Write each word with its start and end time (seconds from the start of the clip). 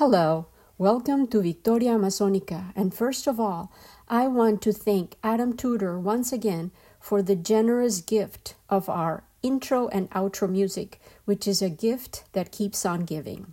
Hello, 0.00 0.46
welcome 0.78 1.26
to 1.26 1.42
Victoria 1.42 1.90
Amazonica. 1.90 2.72
And 2.74 2.94
first 2.94 3.26
of 3.26 3.38
all, 3.38 3.70
I 4.08 4.28
want 4.28 4.62
to 4.62 4.72
thank 4.72 5.16
Adam 5.22 5.54
Tudor 5.54 6.00
once 6.00 6.32
again 6.32 6.70
for 6.98 7.20
the 7.20 7.36
generous 7.36 8.00
gift 8.00 8.54
of 8.70 8.88
our 8.88 9.24
intro 9.42 9.88
and 9.88 10.08
outro 10.12 10.48
music, 10.48 11.02
which 11.26 11.46
is 11.46 11.60
a 11.60 11.68
gift 11.68 12.24
that 12.32 12.50
keeps 12.50 12.86
on 12.86 13.04
giving. 13.04 13.52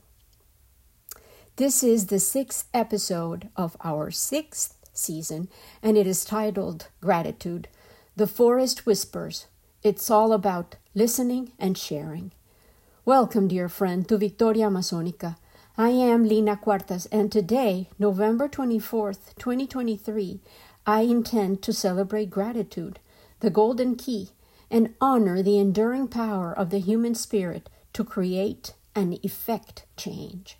This 1.58 1.84
is 1.84 2.08
the 2.08 2.18
sixth 2.18 2.70
episode 2.74 3.50
of 3.58 3.76
our 3.84 4.10
sixth 4.10 4.74
season, 4.94 5.50
and 5.84 5.98
it 5.98 6.08
is 6.08 6.24
titled 6.24 6.88
Gratitude 7.02 7.68
The 8.16 8.26
Forest 8.26 8.86
Whispers. 8.86 9.48
It's 9.84 10.10
all 10.10 10.32
about 10.32 10.78
listening 10.96 11.52
and 11.60 11.78
sharing. 11.78 12.32
Welcome, 13.04 13.50
dear 13.50 13.68
friend, 13.68 14.08
to 14.08 14.18
Victoria 14.18 14.68
Amazonica. 14.68 15.36
I 15.80 15.90
am 15.90 16.28
Lina 16.28 16.58
Cuartas, 16.58 17.06
and 17.12 17.32
today, 17.32 17.88
November 18.00 18.48
24th, 18.48 19.36
2023, 19.38 20.40
I 20.88 21.02
intend 21.02 21.62
to 21.62 21.72
celebrate 21.72 22.32
gratitude, 22.32 22.98
the 23.42 23.52
golden 23.52 23.96
key, 23.96 24.30
and 24.72 24.96
honor 25.00 25.44
the 25.44 25.60
enduring 25.60 26.08
power 26.08 26.52
of 26.52 26.72
the 26.72 26.80
human 26.80 27.14
spirit 27.14 27.70
to 27.94 28.04
create 28.04 28.74
and 28.96 29.24
effect 29.24 29.86
change. 29.96 30.58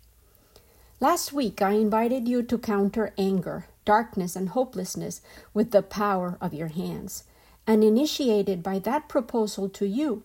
Last 1.00 1.32
week, 1.32 1.60
I 1.60 1.72
invited 1.72 2.28
you 2.28 2.44
to 2.44 2.56
counter 2.56 3.12
anger, 3.18 3.66
darkness, 3.84 4.36
and 4.36 4.50
hopelessness 4.50 5.20
with 5.52 5.72
the 5.72 5.82
power 5.82 6.38
of 6.40 6.54
your 6.54 6.68
hands. 6.68 7.24
And 7.66 7.82
initiated 7.82 8.62
by 8.62 8.78
that 8.78 9.08
proposal 9.08 9.68
to 9.70 9.84
you, 9.84 10.22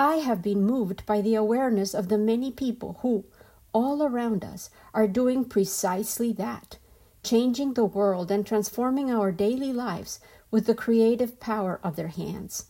I 0.00 0.16
have 0.16 0.42
been 0.42 0.64
moved 0.64 1.06
by 1.06 1.20
the 1.20 1.36
awareness 1.36 1.94
of 1.94 2.08
the 2.08 2.18
many 2.18 2.50
people 2.50 2.98
who, 3.02 3.24
all 3.72 4.02
around 4.02 4.44
us 4.44 4.70
are 4.92 5.08
doing 5.08 5.44
precisely 5.44 6.32
that 6.32 6.78
changing 7.22 7.74
the 7.74 7.84
world 7.84 8.30
and 8.30 8.46
transforming 8.46 9.10
our 9.10 9.30
daily 9.30 9.72
lives 9.72 10.18
with 10.50 10.66
the 10.66 10.74
creative 10.74 11.38
power 11.40 11.78
of 11.82 11.96
their 11.96 12.08
hands. 12.08 12.66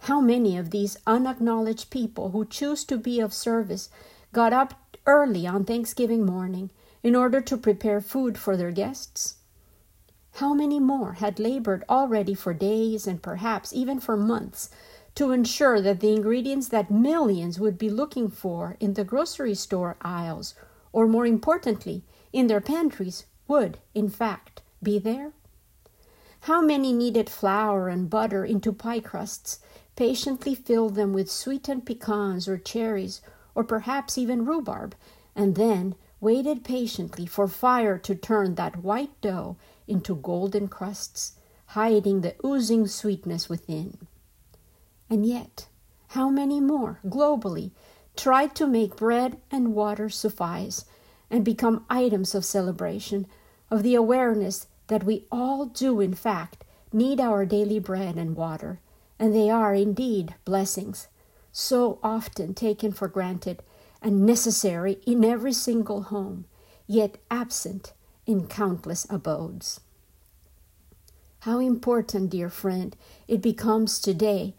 How 0.00 0.20
many 0.20 0.56
of 0.56 0.70
these 0.70 0.96
unacknowledged 1.06 1.90
people 1.90 2.30
who 2.30 2.44
choose 2.44 2.84
to 2.84 2.98
be 2.98 3.20
of 3.20 3.32
service 3.32 3.88
got 4.32 4.52
up 4.52 4.74
early 5.06 5.46
on 5.46 5.64
Thanksgiving 5.64 6.24
morning 6.24 6.70
in 7.02 7.14
order 7.14 7.40
to 7.40 7.56
prepare 7.56 8.00
food 8.00 8.36
for 8.36 8.56
their 8.56 8.70
guests? 8.70 9.36
How 10.38 10.52
many 10.52 10.80
more 10.80 11.14
had 11.14 11.38
labored 11.38 11.84
already 11.88 12.34
for 12.34 12.52
days 12.52 13.06
and 13.06 13.22
perhaps 13.22 13.72
even 13.72 14.00
for 14.00 14.16
months 14.16 14.68
to 15.14 15.30
ensure 15.30 15.80
that 15.80 16.00
the 16.00 16.12
ingredients 16.12 16.68
that 16.68 16.90
millions 16.90 17.60
would 17.60 17.78
be 17.78 17.88
looking 17.88 18.28
for 18.28 18.76
in 18.80 18.94
the 18.94 19.04
grocery 19.04 19.54
store 19.54 19.96
aisles, 20.02 20.54
or 20.92 21.06
more 21.06 21.26
importantly, 21.26 22.02
in 22.32 22.48
their 22.48 22.60
pantries, 22.60 23.26
would, 23.46 23.78
in 23.94 24.08
fact, 24.08 24.62
be 24.82 24.98
there? 24.98 25.32
How 26.40 26.60
many 26.60 26.92
kneaded 26.92 27.30
flour 27.30 27.88
and 27.88 28.10
butter 28.10 28.44
into 28.44 28.72
pie 28.72 29.00
crusts, 29.00 29.60
patiently 29.96 30.54
filled 30.54 30.94
them 30.94 31.12
with 31.12 31.30
sweetened 31.30 31.86
pecans 31.86 32.48
or 32.48 32.58
cherries, 32.58 33.20
or 33.54 33.64
perhaps 33.64 34.18
even 34.18 34.44
rhubarb, 34.44 34.94
and 35.36 35.54
then 35.54 35.94
waited 36.20 36.64
patiently 36.64 37.26
for 37.26 37.46
fire 37.46 37.98
to 37.98 38.14
turn 38.14 38.56
that 38.56 38.82
white 38.82 39.20
dough 39.20 39.56
into 39.86 40.16
golden 40.16 40.66
crusts, 40.66 41.38
hiding 41.66 42.22
the 42.22 42.34
oozing 42.44 42.86
sweetness 42.86 43.48
within? 43.48 43.96
And 45.10 45.26
yet, 45.26 45.66
how 46.08 46.30
many 46.30 46.60
more 46.60 47.00
globally 47.06 47.72
tried 48.16 48.54
to 48.56 48.66
make 48.66 48.96
bread 48.96 49.38
and 49.50 49.74
water 49.74 50.08
suffice 50.08 50.84
and 51.30 51.44
become 51.44 51.84
items 51.90 52.34
of 52.34 52.44
celebration, 52.44 53.26
of 53.70 53.82
the 53.82 53.94
awareness 53.94 54.66
that 54.86 55.04
we 55.04 55.26
all 55.32 55.66
do, 55.66 56.00
in 56.00 56.14
fact, 56.14 56.64
need 56.92 57.20
our 57.20 57.44
daily 57.44 57.78
bread 57.78 58.16
and 58.16 58.36
water, 58.36 58.80
and 59.18 59.34
they 59.34 59.50
are 59.50 59.74
indeed 59.74 60.34
blessings, 60.44 61.08
so 61.50 61.98
often 62.02 62.54
taken 62.54 62.92
for 62.92 63.08
granted 63.08 63.62
and 64.00 64.24
necessary 64.24 64.98
in 65.06 65.24
every 65.24 65.52
single 65.52 66.02
home, 66.02 66.44
yet 66.86 67.16
absent 67.30 67.92
in 68.26 68.46
countless 68.46 69.06
abodes. 69.10 69.80
How 71.40 71.58
important, 71.58 72.30
dear 72.30 72.48
friend, 72.48 72.96
it 73.28 73.42
becomes 73.42 73.98
today 73.98 74.54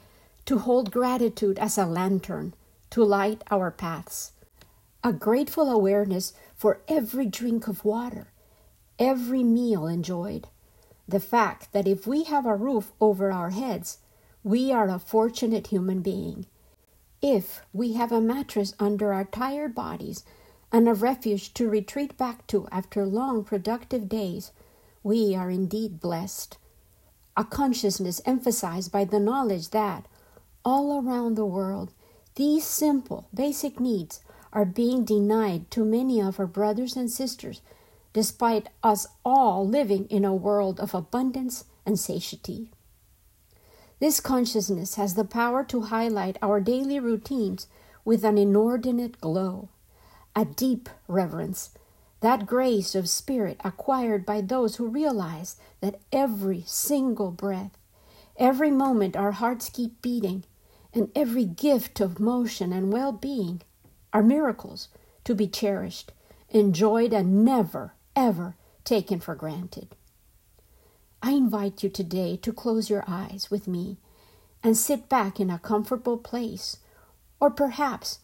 to 0.45 0.59
hold 0.59 0.91
gratitude 0.91 1.57
as 1.59 1.78
a 1.78 1.85
lantern 1.85 2.53
to 2.91 3.03
light 3.03 3.44
our 3.50 3.72
paths, 3.72 4.31
a 5.03 5.11
grateful 5.11 5.69
awareness 5.69 6.33
for 6.56 6.81
every 6.88 7.25
drink 7.25 7.67
of 7.67 7.83
water, 7.83 8.28
every 9.00 9.44
meal 9.44 9.88
enjoyed, 9.88 10.47
the 11.07 11.19
fact 11.19 11.72
that 11.73 11.88
if 11.88 12.07
we 12.07 12.23
have 12.23 12.45
a 12.45 12.56
roof 12.56 12.91
over 13.00 13.31
our 13.31 13.50
heads, 13.50 14.00
we 14.44 14.72
are 14.72 14.89
a 14.89 15.00
fortunate 15.00 15.67
human 15.67 16.01
being. 16.01 16.45
If 17.22 17.62
we 17.73 17.94
have 17.94 18.12
a 18.12 18.22
mattress 18.22 18.73
under 18.79 19.13
our 19.13 19.25
tired 19.25 19.73
bodies 19.73 20.23
and 20.72 20.88
a 20.88 20.94
refuge 20.94 21.53
to 21.56 21.69
retreat 21.69 22.17
back 22.17 22.45
to 22.47 22.67
after 22.72 23.06
long 23.06 23.44
productive 23.44 24.07
days, 24.07 24.51
we 25.01 25.35
are 25.35 25.50
indeed 25.50 26.00
blessed. 26.00 26.57
A 27.38 27.44
consciousness 27.44 28.22
emphasized 28.25 28.91
by 28.91 29.06
the 29.06 29.19
knowledge 29.19 29.72
that 29.72 30.07
all 30.66 31.00
around 31.00 31.36
the 31.36 31.46
world, 31.46 31.94
these 32.34 32.66
simple, 32.66 33.30
basic 33.34 33.80
needs 33.80 34.20
are 34.52 34.66
being 34.66 35.06
denied 35.06 35.70
to 35.70 35.86
many 35.86 36.20
of 36.20 36.40
our 36.40 36.48
brothers 36.48 36.96
and 36.96 37.12
sisters, 37.12 37.62
despite 38.14 38.68
us 38.81 39.08
all 39.24 39.68
living 39.68 40.06
in 40.06 40.25
a 40.25 40.34
world 40.34 40.80
of 40.80 40.96
abundance 40.96 41.66
and 41.86 42.00
satiety. 42.00 42.72
This 44.00 44.20
consciousness 44.20 44.96
has 44.96 45.14
the 45.14 45.24
power 45.24 45.64
to 45.66 45.81
highlight 45.84 46.38
our 46.42 46.59
daily 46.59 47.00
routines 47.00 47.68
with 48.04 48.25
an 48.25 48.38
inordinate 48.38 49.22
glow, 49.22 49.70
a 50.36 50.46
deep 50.46 50.90
reverence, 51.08 51.72
that 52.22 52.46
grace 52.46 52.96
of 52.96 53.08
spirit 53.08 53.59
acquired 53.64 54.25
by 54.25 54.42
those 54.42 54.78
who 54.78 54.88
realize 54.88 55.58
that 55.80 56.00
every 56.12 56.64
single 56.66 57.31
breath, 57.31 57.78
every 58.38 58.72
moment 58.72 59.16
our 59.16 59.34
hearts 59.34 59.69
keep 59.69 60.01
beating, 60.01 60.44
and 60.95 61.12
every 61.13 61.45
gift 61.45 62.00
of 62.00 62.19
motion 62.19 62.71
and 62.71 62.92
well 62.92 63.12
being 63.12 63.62
are 64.13 64.24
miracles 64.24 64.88
to 65.25 65.36
be 65.36 65.45
cherished, 65.45 66.13
enjoyed, 66.50 67.12
and 67.12 67.44
never, 67.44 67.94
ever 68.15 68.56
taken 68.86 69.19
for 69.19 69.36
granted. 69.36 69.95
I 71.21 71.31
invite 71.31 71.83
you 71.83 71.89
today 71.89 72.38
to 72.38 72.53
close 72.53 72.89
your 72.89 73.03
eyes 73.07 73.50
with 73.51 73.68
me 73.68 73.97
and 74.63 74.77
sit 74.77 75.09
back 75.09 75.39
in 75.39 75.50
a 75.50 75.59
comfortable 75.59 76.18
place, 76.18 76.77
or 77.39 77.50
perhaps 77.51 78.19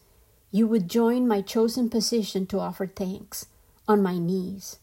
you 0.50 0.66
would 0.66 0.88
join 0.88 1.28
my 1.28 1.42
chosen 1.42 1.90
position 1.90 2.46
to 2.46 2.60
offer 2.60 2.86
thanks 2.86 3.46
on 3.86 4.02
my 4.02 4.18
knees, 4.18 4.78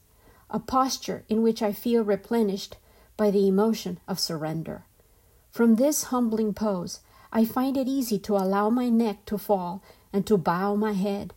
a 0.50 0.60
posture 0.60 1.24
in 1.28 1.42
which 1.42 1.62
I 1.62 1.74
feel 1.74 2.04
replenished 2.04 2.78
by 3.18 3.32
the 3.32 3.48
emotion 3.48 4.00
of 4.08 4.20
surrender. 4.20 4.84
From 5.50 5.76
this 5.76 6.04
humbling 6.06 6.54
pose, 6.54 7.00
I 7.32 7.46
find 7.46 7.78
it 7.78 7.88
easy 7.88 8.18
to 8.20 8.38
allow 8.38 8.70
my 8.70 8.90
neck 8.90 9.26
to 9.26 9.38
fall 9.38 9.84
and 10.12 10.26
to 10.26 10.38
bow 10.38 10.76
my 10.76 10.94
head, 10.94 11.34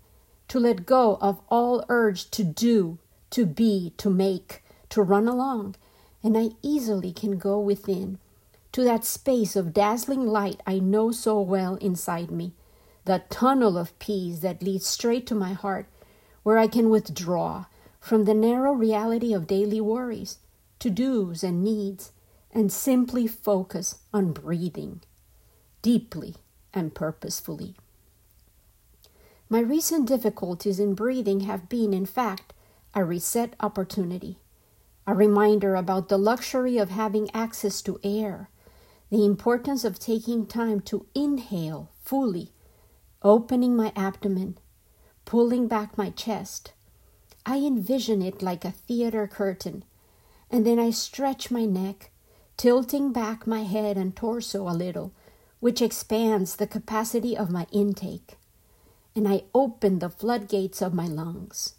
to 0.49 0.59
let 0.59 0.87
go 0.87 1.19
of 1.21 1.41
all 1.49 1.85
urge 1.89 2.31
to 2.31 2.45
do, 2.45 2.99
to 3.31 3.45
be, 3.45 3.93
to 3.99 4.09
make, 4.09 4.63
to 4.89 5.03
run 5.03 5.29
along, 5.29 5.77
and 6.23 6.37
I 6.37 6.51
easily 6.63 7.13
can 7.13 7.37
go 7.37 7.59
within 7.61 8.19
to 8.73 8.83
that 8.85 9.05
space 9.05 9.55
of 9.55 9.75
dazzling 9.75 10.27
light 10.27 10.63
I 10.67 10.79
know 10.79 11.13
so 11.13 11.41
well 11.41 11.75
inside 11.77 12.31
me, 12.31 12.55
the 13.05 13.23
tunnel 13.29 13.77
of 13.77 13.99
peace 13.99 14.39
that 14.39 14.63
leads 14.63 14.87
straight 14.87 15.27
to 15.27 15.35
my 15.35 15.53
heart, 15.53 15.87
where 16.43 16.57
I 16.57 16.69
can 16.69 16.89
withdraw 16.89 17.67
from 18.01 18.25
the 18.25 18.35
narrow 18.35 18.73
reality 18.73 19.35
of 19.35 19.47
daily 19.47 19.81
worries, 19.81 20.39
to 20.79 20.89
do's 20.89 21.45
and 21.45 21.63
needs, 21.63 22.13
and 22.51 22.73
simply 22.73 23.27
focus 23.27 23.97
on 24.13 24.33
breathing 24.33 25.03
deeply 25.83 26.37
and 26.73 26.95
purposefully. 26.95 27.75
My 29.49 29.61
recent 29.61 30.09
difficulties 30.09 30.81
in 30.81 30.95
breathing 30.95 31.41
have 31.41 31.69
been, 31.69 31.93
in 31.93 32.07
fact, 32.07 32.55
a 32.95 33.05
reset 33.05 33.55
opportunity, 33.61 34.39
a 35.07 35.15
reminder 35.15 35.75
about 35.75 36.09
the 36.09 36.17
luxury 36.17 36.79
of 36.79 36.91
having 36.91 37.31
access 37.35 37.83
to 37.83 38.01
air, 38.03 38.49
the 39.11 39.27
importance 39.27 39.85
of 39.85 39.99
taking 39.99 40.47
time 40.47 40.81
to 40.81 41.05
inhale 41.15 41.91
fully, 42.03 42.53
opening 43.23 43.77
my 43.77 43.93
abdomen, 43.95 44.57
pulling 45.25 45.69
back 45.69 45.99
my 45.99 46.09
chest. 46.09 46.73
I 47.45 47.59
envision 47.59 48.23
it 48.23 48.41
like 48.41 48.65
a 48.65 48.71
theater 48.71 49.27
curtain, 49.27 49.85
and 50.51 50.65
then 50.65 50.79
I 50.79 50.91
stretch 50.91 51.51
my 51.51 51.67
neck, 51.67 52.11
tilting 52.57 53.13
back 53.13 53.47
my 53.47 53.65
head 53.65 53.97
and 53.97 54.17
torso 54.17 54.69
a 54.69 54.73
little 54.73 55.13
which 55.63 55.81
expands 55.81 56.57
the 56.57 56.67
capacity 56.67 57.39
of 57.39 57.49
my 57.49 57.69
intake, 57.71 58.37
and 59.15 59.29
I 59.29 59.45
open 59.55 60.01
the 60.01 60.11
floodgates 60.11 60.83
of 60.83 60.93
my 60.93 61.07
lungs. 61.07 61.77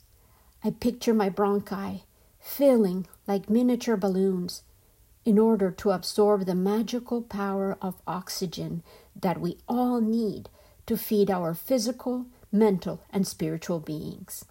I 0.63 0.71
picture 0.71 1.13
my 1.13 1.29
bronchi 1.29 2.03
filling 2.39 3.07
like 3.27 3.49
miniature 3.49 3.97
balloons 3.97 4.63
in 5.25 5.37
order 5.37 5.69
to 5.69 5.91
absorb 5.91 6.45
the 6.45 6.55
magical 6.55 7.21
power 7.21 7.77
of 7.81 8.01
oxygen 8.07 8.83
that 9.19 9.41
we 9.41 9.57
all 9.67 9.99
need 9.99 10.47
to 10.85 10.95
feed 10.95 11.29
our 11.29 11.53
physical, 11.53 12.27
mental, 12.53 13.01
and 13.09 13.27
spiritual 13.27 13.81
beings. 13.81 14.45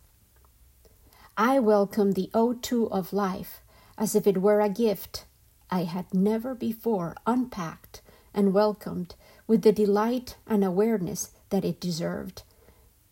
I 1.38 1.58
welcome 1.58 2.12
the 2.12 2.28
O2 2.35 2.93
of 2.93 3.14
life 3.14 3.62
as 3.96 4.14
if 4.14 4.26
it 4.26 4.43
were 4.43 4.61
a 4.61 4.69
gift 4.69 5.25
I 5.70 5.85
had 5.85 6.12
never 6.12 6.55
before 6.55 7.17
unpacked 7.26 8.02
and 8.35 8.52
welcomed 8.52 9.14
with 9.46 9.62
the 9.62 9.72
delight 9.72 10.36
and 10.46 10.64
awareness 10.64 11.30
that 11.50 11.64
it 11.64 11.80
deserved. 11.80 12.42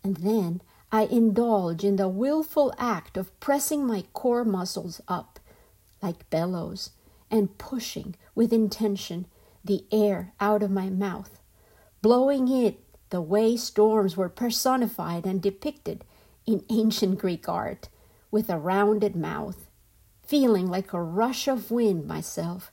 And 0.02 0.18
then 0.18 0.62
I 0.92 1.02
indulge 1.02 1.84
in 1.84 1.96
the 1.96 2.08
willful 2.08 2.72
act 2.78 3.16
of 3.16 3.38
pressing 3.40 3.86
my 3.86 4.04
core 4.12 4.44
muscles 4.44 5.00
up 5.06 5.38
like 6.02 6.28
bellows 6.30 6.90
and 7.30 7.58
pushing 7.58 8.16
with 8.34 8.52
intention 8.52 9.26
the 9.64 9.84
air 9.92 10.32
out 10.40 10.62
of 10.62 10.70
my 10.70 10.88
mouth, 10.88 11.40
blowing 12.02 12.48
it 12.48 12.80
the 13.10 13.20
way 13.20 13.56
storms 13.56 14.16
were 14.16 14.28
personified 14.28 15.26
and 15.26 15.42
depicted 15.42 16.04
in 16.46 16.64
ancient 16.70 17.18
Greek 17.18 17.48
art, 17.48 17.88
with 18.30 18.48
a 18.48 18.58
rounded 18.58 19.14
mouth, 19.14 19.68
feeling 20.22 20.68
like 20.68 20.92
a 20.92 21.02
rush 21.02 21.46
of 21.46 21.70
wind 21.70 22.06
myself, 22.06 22.72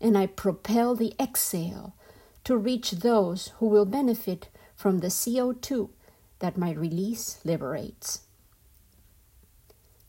and 0.00 0.16
I 0.16 0.26
propel 0.26 0.94
the 0.94 1.14
exhale 1.20 1.94
to 2.44 2.56
reach 2.56 2.92
those 2.92 3.48
who 3.58 3.66
will 3.66 3.84
benefit 3.84 4.48
from 4.74 4.98
the 4.98 5.08
CO2 5.08 5.90
that 6.40 6.58
my 6.58 6.72
release 6.72 7.38
liberates. 7.44 8.22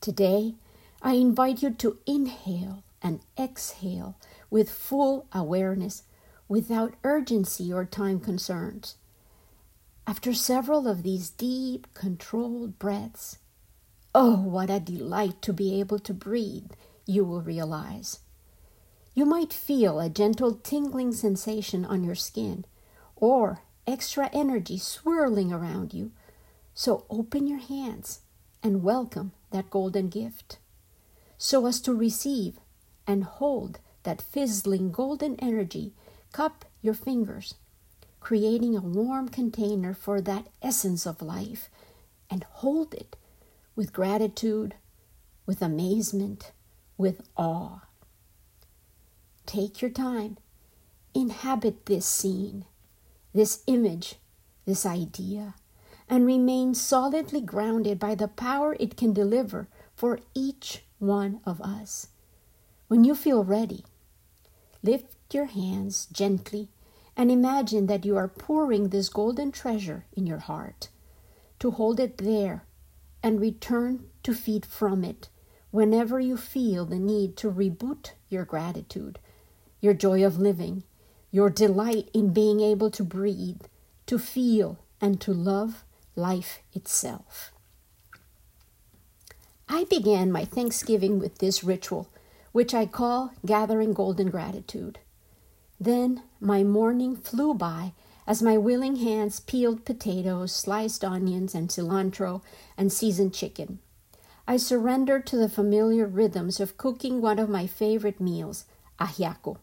Today, 0.00 0.54
I 1.00 1.14
invite 1.14 1.62
you 1.62 1.70
to 1.70 1.98
inhale 2.06 2.82
and 3.00 3.20
exhale 3.38 4.16
with 4.50 4.70
full 4.70 5.26
awareness 5.32 6.02
without 6.48 6.94
urgency 7.04 7.72
or 7.72 7.84
time 7.84 8.20
concerns. 8.20 8.96
After 10.06 10.34
several 10.34 10.86
of 10.86 11.02
these 11.02 11.30
deep, 11.30 11.86
controlled 11.94 12.78
breaths, 12.78 13.38
oh, 14.14 14.36
what 14.36 14.70
a 14.70 14.80
delight 14.80 15.40
to 15.42 15.52
be 15.52 15.80
able 15.80 15.98
to 16.00 16.12
breathe, 16.12 16.72
you 17.06 17.24
will 17.24 17.40
realize. 17.40 18.20
You 19.14 19.24
might 19.24 19.52
feel 19.52 20.00
a 20.00 20.08
gentle 20.08 20.54
tingling 20.54 21.12
sensation 21.12 21.84
on 21.84 22.02
your 22.02 22.16
skin 22.16 22.64
or 23.14 23.60
extra 23.86 24.28
energy 24.32 24.76
swirling 24.76 25.52
around 25.52 25.94
you. 25.94 26.10
So 26.74 27.06
open 27.08 27.46
your 27.46 27.60
hands 27.60 28.20
and 28.60 28.82
welcome 28.82 29.30
that 29.52 29.70
golden 29.70 30.08
gift 30.08 30.58
so 31.38 31.66
as 31.66 31.80
to 31.82 31.94
receive 31.94 32.58
and 33.06 33.22
hold 33.22 33.78
that 34.02 34.20
fizzling 34.20 34.90
golden 34.90 35.36
energy. 35.38 35.92
Cup 36.32 36.64
your 36.82 36.94
fingers, 36.94 37.54
creating 38.18 38.76
a 38.76 38.80
warm 38.80 39.28
container 39.28 39.94
for 39.94 40.20
that 40.20 40.48
essence 40.60 41.06
of 41.06 41.22
life, 41.22 41.68
and 42.28 42.44
hold 42.44 42.92
it 42.94 43.16
with 43.76 43.92
gratitude, 43.92 44.74
with 45.46 45.62
amazement, 45.62 46.50
with 46.96 47.22
awe. 47.36 47.82
Take 49.46 49.82
your 49.82 49.90
time. 49.90 50.38
Inhabit 51.14 51.86
this 51.86 52.06
scene, 52.06 52.64
this 53.32 53.62
image, 53.66 54.16
this 54.64 54.84
idea, 54.84 55.54
and 56.08 56.26
remain 56.26 56.74
solidly 56.74 57.40
grounded 57.40 57.98
by 57.98 58.14
the 58.14 58.28
power 58.28 58.76
it 58.80 58.96
can 58.96 59.12
deliver 59.12 59.68
for 59.94 60.18
each 60.34 60.84
one 60.98 61.40
of 61.44 61.60
us. 61.60 62.08
When 62.88 63.04
you 63.04 63.14
feel 63.14 63.44
ready, 63.44 63.84
lift 64.82 65.16
your 65.32 65.46
hands 65.46 66.06
gently 66.06 66.68
and 67.16 67.30
imagine 67.30 67.86
that 67.86 68.04
you 68.04 68.16
are 68.16 68.28
pouring 68.28 68.88
this 68.88 69.08
golden 69.08 69.52
treasure 69.52 70.04
in 70.12 70.26
your 70.26 70.38
heart, 70.38 70.88
to 71.60 71.70
hold 71.70 72.00
it 72.00 72.18
there 72.18 72.64
and 73.22 73.40
return 73.40 74.06
to 74.22 74.34
feed 74.34 74.66
from 74.66 75.04
it 75.04 75.28
whenever 75.70 76.20
you 76.20 76.36
feel 76.36 76.84
the 76.84 76.98
need 76.98 77.36
to 77.36 77.50
reboot 77.50 78.12
your 78.28 78.44
gratitude 78.44 79.18
your 79.84 79.94
joy 79.94 80.24
of 80.24 80.38
living, 80.38 80.82
your 81.30 81.50
delight 81.50 82.08
in 82.14 82.32
being 82.32 82.60
able 82.60 82.90
to 82.90 83.04
breathe, 83.04 83.60
to 84.06 84.18
feel, 84.18 84.78
and 84.98 85.20
to 85.20 85.30
love 85.30 85.84
life 86.16 86.60
itself. 86.72 87.52
I 89.68 89.84
began 89.84 90.32
my 90.32 90.46
Thanksgiving 90.46 91.18
with 91.18 91.38
this 91.38 91.62
ritual, 91.62 92.08
which 92.52 92.72
I 92.72 92.86
call 92.86 93.32
gathering 93.44 93.92
golden 93.92 94.30
gratitude. 94.30 95.00
Then 95.78 96.22
my 96.40 96.62
morning 96.62 97.14
flew 97.14 97.52
by 97.52 97.92
as 98.26 98.42
my 98.42 98.56
willing 98.56 98.96
hands 98.96 99.40
peeled 99.40 99.84
potatoes, 99.84 100.50
sliced 100.50 101.04
onions, 101.04 101.54
and 101.54 101.68
cilantro, 101.68 102.40
and 102.78 102.90
seasoned 102.90 103.34
chicken. 103.34 103.80
I 104.48 104.56
surrendered 104.56 105.26
to 105.26 105.36
the 105.36 105.48
familiar 105.48 106.06
rhythms 106.06 106.58
of 106.58 106.78
cooking 106.78 107.20
one 107.20 107.38
of 107.38 107.50
my 107.50 107.66
favorite 107.66 108.20
meals, 108.20 108.64
ajiaco. 108.98 109.58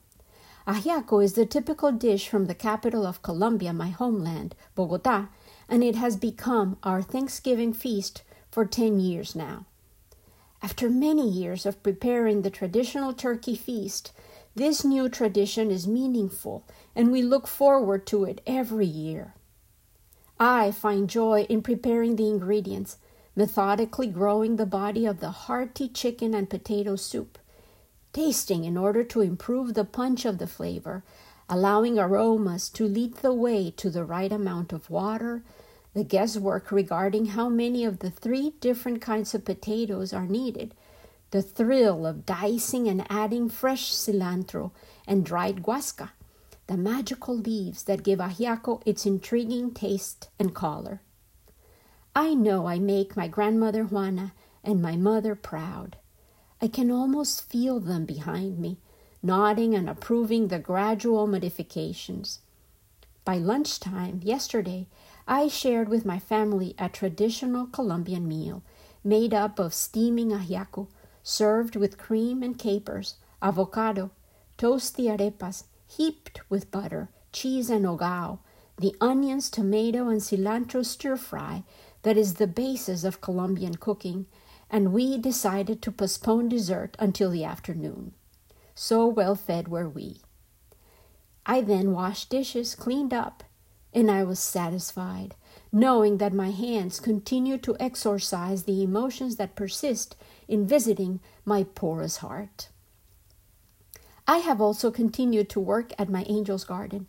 Ajiaco 0.67 1.23
is 1.23 1.33
the 1.33 1.45
typical 1.45 1.91
dish 1.91 2.29
from 2.29 2.45
the 2.45 2.55
capital 2.55 3.05
of 3.05 3.23
Colombia, 3.23 3.73
my 3.73 3.89
homeland, 3.89 4.55
Bogota, 4.75 5.27
and 5.67 5.83
it 5.83 5.95
has 5.95 6.15
become 6.15 6.77
our 6.83 7.01
Thanksgiving 7.01 7.73
feast 7.73 8.21
for 8.51 8.65
10 8.65 8.99
years 8.99 9.35
now. 9.35 9.65
After 10.61 10.89
many 10.89 11.27
years 11.27 11.65
of 11.65 11.81
preparing 11.81 12.43
the 12.43 12.51
traditional 12.51 13.13
turkey 13.13 13.55
feast, 13.55 14.11
this 14.53 14.85
new 14.85 15.09
tradition 15.09 15.71
is 15.71 15.87
meaningful 15.87 16.63
and 16.95 17.11
we 17.11 17.23
look 17.23 17.47
forward 17.47 18.05
to 18.07 18.25
it 18.25 18.41
every 18.45 18.85
year. 18.85 19.33
I 20.39 20.71
find 20.71 21.09
joy 21.09 21.47
in 21.49 21.61
preparing 21.63 22.15
the 22.15 22.27
ingredients, 22.27 22.97
methodically 23.35 24.07
growing 24.07 24.57
the 24.57 24.65
body 24.65 25.05
of 25.05 25.19
the 25.19 25.31
hearty 25.31 25.87
chicken 25.87 26.35
and 26.35 26.49
potato 26.49 26.95
soup, 26.95 27.39
tasting 28.13 28.63
in 28.63 28.77
order 28.77 29.03
to 29.03 29.21
improve 29.21 29.73
the 29.73 29.85
punch 29.85 30.25
of 30.25 30.37
the 30.37 30.47
flavor, 30.47 31.03
allowing 31.49 31.99
aromas 31.99 32.69
to 32.69 32.87
lead 32.87 33.15
the 33.17 33.33
way 33.33 33.71
to 33.71 33.89
the 33.89 34.05
right 34.05 34.31
amount 34.31 34.73
of 34.73 34.89
water, 34.89 35.43
the 35.93 36.03
guesswork 36.03 36.71
regarding 36.71 37.27
how 37.27 37.49
many 37.49 37.83
of 37.83 37.99
the 37.99 38.09
three 38.09 38.53
different 38.61 39.01
kinds 39.01 39.35
of 39.35 39.43
potatoes 39.43 40.13
are 40.13 40.25
needed, 40.25 40.73
the 41.31 41.41
thrill 41.41 42.05
of 42.05 42.25
dicing 42.25 42.87
and 42.87 43.05
adding 43.09 43.49
fresh 43.49 43.91
cilantro 43.91 44.71
and 45.07 45.25
dried 45.25 45.63
guasca, 45.63 46.11
the 46.67 46.77
magical 46.77 47.35
leaves 47.35 47.83
that 47.83 48.03
give 48.03 48.19
ajiaco 48.19 48.81
its 48.85 49.05
intriguing 49.05 49.71
taste 49.73 50.29
and 50.39 50.55
color. 50.55 51.01
I 52.15 52.33
know 52.33 52.67
I 52.67 52.79
make 52.79 53.17
my 53.17 53.27
grandmother 53.27 53.83
Juana 53.83 54.33
and 54.63 54.81
my 54.81 54.95
mother 54.95 55.35
proud. 55.35 55.97
I 56.63 56.67
can 56.67 56.91
almost 56.91 57.49
feel 57.49 57.79
them 57.79 58.05
behind 58.05 58.59
me, 58.59 58.77
nodding 59.23 59.73
and 59.73 59.89
approving 59.89 60.47
the 60.49 60.59
gradual 60.59 61.25
modifications. 61.25 62.39
By 63.25 63.37
lunchtime 63.37 64.21
yesterday, 64.23 64.87
I 65.27 65.47
shared 65.47 65.89
with 65.89 66.05
my 66.05 66.19
family 66.19 66.75
a 66.77 66.87
traditional 66.87 67.65
Colombian 67.65 68.27
meal 68.27 68.61
made 69.03 69.33
up 69.33 69.57
of 69.57 69.73
steaming 69.73 70.29
ajiaco, 70.29 70.87
served 71.23 71.75
with 71.75 71.97
cream 71.97 72.43
and 72.43 72.59
capers, 72.59 73.15
avocado, 73.41 74.11
toasty 74.59 75.05
arepas, 75.05 75.63
heaped 75.87 76.41
with 76.47 76.69
butter, 76.69 77.09
cheese, 77.31 77.71
and 77.71 77.85
hogao, 77.85 78.37
the 78.77 78.95
onions, 79.01 79.49
tomato, 79.49 80.09
and 80.09 80.21
cilantro 80.21 80.85
stir 80.85 81.17
fry 81.17 81.63
that 82.03 82.17
is 82.17 82.35
the 82.35 82.47
basis 82.47 83.03
of 83.03 83.21
Colombian 83.21 83.75
cooking, 83.75 84.27
and 84.71 84.93
we 84.93 85.17
decided 85.17 85.81
to 85.81 85.91
postpone 85.91 86.47
dessert 86.49 86.95
until 86.97 87.29
the 87.29 87.43
afternoon. 87.43 88.13
So 88.73 89.05
well 89.05 89.35
fed 89.35 89.67
were 89.67 89.87
we. 89.87 90.21
I 91.45 91.59
then 91.61 91.91
washed 91.91 92.29
dishes, 92.29 92.73
cleaned 92.73 93.13
up, 93.13 93.43
and 93.93 94.09
I 94.09 94.23
was 94.23 94.39
satisfied, 94.39 95.35
knowing 95.71 96.17
that 96.17 96.33
my 96.33 96.51
hands 96.51 97.01
continued 97.01 97.61
to 97.63 97.75
exorcise 97.79 98.63
the 98.63 98.81
emotions 98.81 99.35
that 99.35 99.55
persist 99.55 100.15
in 100.47 100.65
visiting 100.65 101.19
my 101.43 101.63
porous 101.63 102.17
heart. 102.17 102.69
I 104.25 104.37
have 104.37 104.61
also 104.61 104.89
continued 104.91 105.49
to 105.49 105.59
work 105.59 105.91
at 105.99 106.09
my 106.09 106.23
angel's 106.23 106.63
garden. 106.63 107.07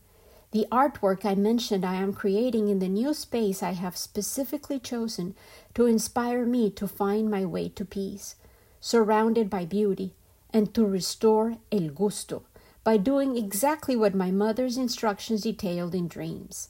The 0.53 0.67
artwork 0.71 1.25
I 1.25 1.35
mentioned 1.35 1.83
I 1.83 1.95
am 1.95 2.13
creating 2.13 2.69
in 2.69 2.79
the 2.79 2.89
new 2.89 3.15
space 3.15 3.63
I 3.63 3.71
have 3.71 3.97
specifically 3.97 4.79
chosen 4.79 5.35
to 5.75 5.87
inspire 5.87 6.45
me 6.45 6.69
to 6.73 6.87
find 6.87 7.31
my 7.31 7.47
way 7.47 7.71
to 7.71 7.87
peace, 7.87 8.37
surrounded 8.79 9.49
by 9.49 9.65
beauty, 9.65 10.13
and 10.51 10.75
to 10.75 10.85
restore 10.85 11.57
el 11.73 11.89
gusto 11.89 12.43
by 12.85 12.99
doing 12.99 13.39
exactly 13.39 13.97
what 13.97 14.15
my 14.15 14.31
mother's 14.31 14.77
instructions 14.77 15.41
detailed 15.41 15.95
in 15.95 16.07
dreams. 16.07 16.69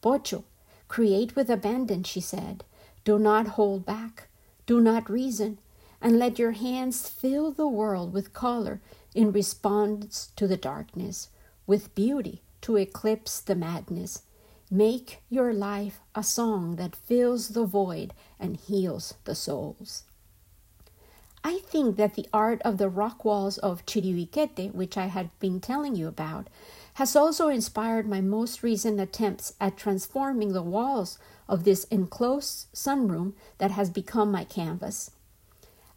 Pocho, 0.00 0.42
create 0.88 1.36
with 1.36 1.48
abandon, 1.48 2.02
she 2.02 2.20
said. 2.20 2.64
Do 3.04 3.20
not 3.20 3.54
hold 3.54 3.86
back. 3.86 4.26
Do 4.66 4.80
not 4.80 5.08
reason, 5.08 5.58
and 6.00 6.18
let 6.18 6.40
your 6.40 6.52
hands 6.52 7.08
fill 7.08 7.52
the 7.52 7.68
world 7.68 8.12
with 8.12 8.32
color 8.32 8.80
in 9.14 9.30
response 9.30 10.32
to 10.34 10.48
the 10.48 10.56
darkness, 10.56 11.28
with 11.68 11.94
beauty 11.94 12.42
to 12.62 12.76
eclipse 12.76 13.40
the 13.40 13.54
madness. 13.54 14.22
Make 14.70 15.22
your 15.28 15.52
life 15.52 16.00
a 16.14 16.22
song 16.22 16.76
that 16.76 16.96
fills 16.96 17.50
the 17.50 17.64
void 17.64 18.14
and 18.40 18.56
heals 18.56 19.14
the 19.24 19.34
souls. 19.34 20.04
I 21.44 21.58
think 21.58 21.96
that 21.96 22.14
the 22.14 22.28
art 22.32 22.62
of 22.62 22.78
the 22.78 22.88
rock 22.88 23.24
walls 23.24 23.58
of 23.58 23.84
Chiribiquete, 23.84 24.72
which 24.72 24.96
I 24.96 25.06
had 25.06 25.36
been 25.40 25.60
telling 25.60 25.96
you 25.96 26.06
about, 26.06 26.48
has 26.94 27.16
also 27.16 27.48
inspired 27.48 28.08
my 28.08 28.20
most 28.20 28.62
recent 28.62 29.00
attempts 29.00 29.54
at 29.60 29.76
transforming 29.76 30.52
the 30.52 30.62
walls 30.62 31.18
of 31.48 31.64
this 31.64 31.84
enclosed 31.84 32.72
sunroom 32.72 33.32
that 33.58 33.72
has 33.72 33.90
become 33.90 34.30
my 34.30 34.44
canvas. 34.44 35.10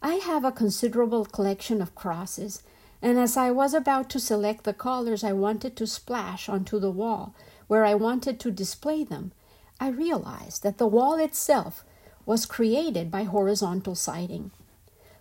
I 0.02 0.14
have 0.14 0.44
a 0.44 0.52
considerable 0.52 1.24
collection 1.24 1.80
of 1.80 1.94
crosses, 1.94 2.62
and 3.06 3.20
as 3.20 3.36
I 3.36 3.52
was 3.52 3.72
about 3.72 4.10
to 4.10 4.18
select 4.18 4.64
the 4.64 4.72
colors 4.72 5.22
I 5.22 5.32
wanted 5.32 5.76
to 5.76 5.86
splash 5.86 6.48
onto 6.48 6.80
the 6.80 6.90
wall 6.90 7.36
where 7.68 7.84
I 7.84 7.94
wanted 7.94 8.40
to 8.40 8.50
display 8.50 9.04
them, 9.04 9.30
I 9.78 9.90
realized 9.90 10.64
that 10.64 10.78
the 10.78 10.88
wall 10.88 11.14
itself 11.14 11.84
was 12.24 12.46
created 12.46 13.08
by 13.12 13.22
horizontal 13.22 13.94
siding. 13.94 14.50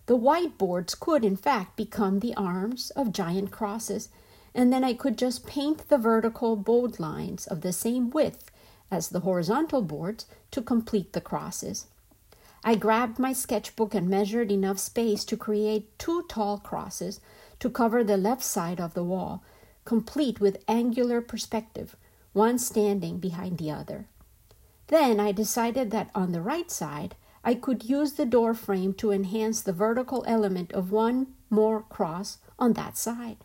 The 0.08 0.18
whiteboards 0.18 1.00
could, 1.00 1.24
in 1.24 1.36
fact, 1.36 1.76
become 1.76 2.22
the 2.22 2.34
arms 2.34 2.90
of 2.96 3.12
giant 3.12 3.52
crosses, 3.52 4.10
and 4.56 4.74
then 4.74 4.84
I 4.84 4.96
could 4.96 5.16
just 5.16 5.46
paint 5.46 5.88
the 5.88 6.00
vertical 6.00 6.56
bold 6.56 7.00
lines 7.00 7.46
of 7.46 7.62
the 7.62 7.72
same 7.72 8.10
width 8.10 8.50
as 8.90 9.10
the 9.10 9.20
horizontal 9.20 9.84
boards 9.84 10.26
to 10.50 10.64
complete 10.64 11.14
the 11.14 11.22
crosses. 11.22 11.86
I 12.64 12.74
grabbed 12.74 13.20
my 13.20 13.32
sketchbook 13.32 13.94
and 13.94 14.10
measured 14.10 14.52
enough 14.52 14.80
space 14.80 15.24
to 15.26 15.38
create 15.38 16.00
two 16.00 16.24
tall 16.28 16.58
crosses 16.58 17.22
to 17.60 17.70
cover 17.70 18.04
the 18.04 18.18
left 18.18 18.44
side 18.44 18.80
of 18.80 18.94
the 18.94 19.04
wall, 19.04 19.44
complete 19.86 20.40
with 20.40 20.64
angular 20.68 21.22
perspective, 21.22 21.96
one 22.34 22.58
standing 22.58 23.20
behind 23.20 23.58
the 23.58 23.72
other. 23.72 24.08
Then 24.88 25.20
I 25.20 25.32
decided 25.32 25.92
that 25.92 26.12
on 26.14 26.32
the 26.32 26.42
right 26.42 26.70
side, 26.70 27.16
I 27.44 27.54
could 27.54 27.84
use 27.84 28.14
the 28.14 28.26
door 28.26 28.54
frame 28.54 28.94
to 28.96 29.12
enhance 29.12 29.62
the 29.62 29.74
vertical 29.74 30.24
element 30.28 30.72
of 30.74 30.92
one 30.92 31.28
more 31.50 31.82
cross 31.82 32.40
on 32.58 32.74
that 32.74 32.98
side. 32.98 33.38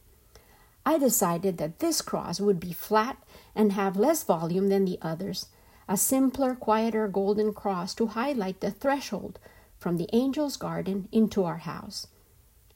I 0.85 0.99
decided 0.99 1.59
that 1.59 1.79
this 1.79 2.01
cross 2.01 2.41
would 2.41 2.59
be 2.59 2.73
flat 2.73 3.23
and 3.55 3.73
have 3.73 3.97
less 3.97 4.23
volume 4.25 4.69
than 4.69 4.87
the 4.87 4.99
others, 5.03 5.47
a 5.87 5.97
simpler, 5.97 6.55
quieter 6.55 7.09
golden 7.09 7.53
cross 7.53 7.95
to 7.97 8.07
highlight 8.07 8.61
the 8.61 8.71
threshold 8.71 9.39
from 9.79 9.97
the 9.97 10.13
angel's 10.15 10.57
garden 10.57 11.09
into 11.13 11.45
our 11.45 11.59
house. 11.59 12.07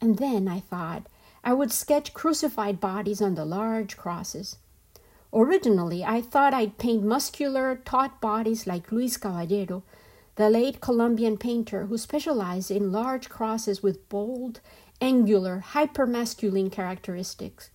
And 0.00 0.18
then 0.18 0.48
I 0.48 0.60
thought 0.60 1.06
I 1.46 1.52
would 1.52 1.70
sketch 1.70 2.14
crucified 2.14 2.80
bodies 2.80 3.20
on 3.20 3.34
the 3.34 3.44
large 3.44 3.98
crosses. 3.98 4.56
Originally, 5.30 6.02
I 6.02 6.22
thought 6.22 6.54
I'd 6.54 6.78
paint 6.78 7.04
muscular, 7.04 7.82
taut 7.84 8.18
bodies 8.18 8.66
like 8.66 8.90
Luis 8.90 9.18
Caballero, 9.18 9.82
the 10.36 10.48
late 10.48 10.80
Colombian 10.80 11.36
painter 11.36 11.84
who 11.86 11.98
specialized 11.98 12.70
in 12.70 12.92
large 12.92 13.28
crosses 13.28 13.82
with 13.82 14.08
bold, 14.08 14.60
angular, 15.02 15.62
hypermasculine 15.72 16.72
characteristics. 16.72 17.68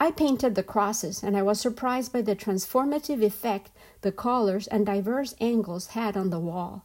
I 0.00 0.10
painted 0.10 0.54
the 0.54 0.62
crosses, 0.62 1.22
and 1.22 1.36
I 1.36 1.42
was 1.42 1.60
surprised 1.60 2.14
by 2.14 2.22
the 2.22 2.34
transformative 2.34 3.22
effect 3.22 3.72
the 4.00 4.12
colors 4.12 4.66
and 4.68 4.86
diverse 4.86 5.34
angles 5.38 5.88
had 5.88 6.16
on 6.16 6.30
the 6.30 6.40
wall. 6.40 6.84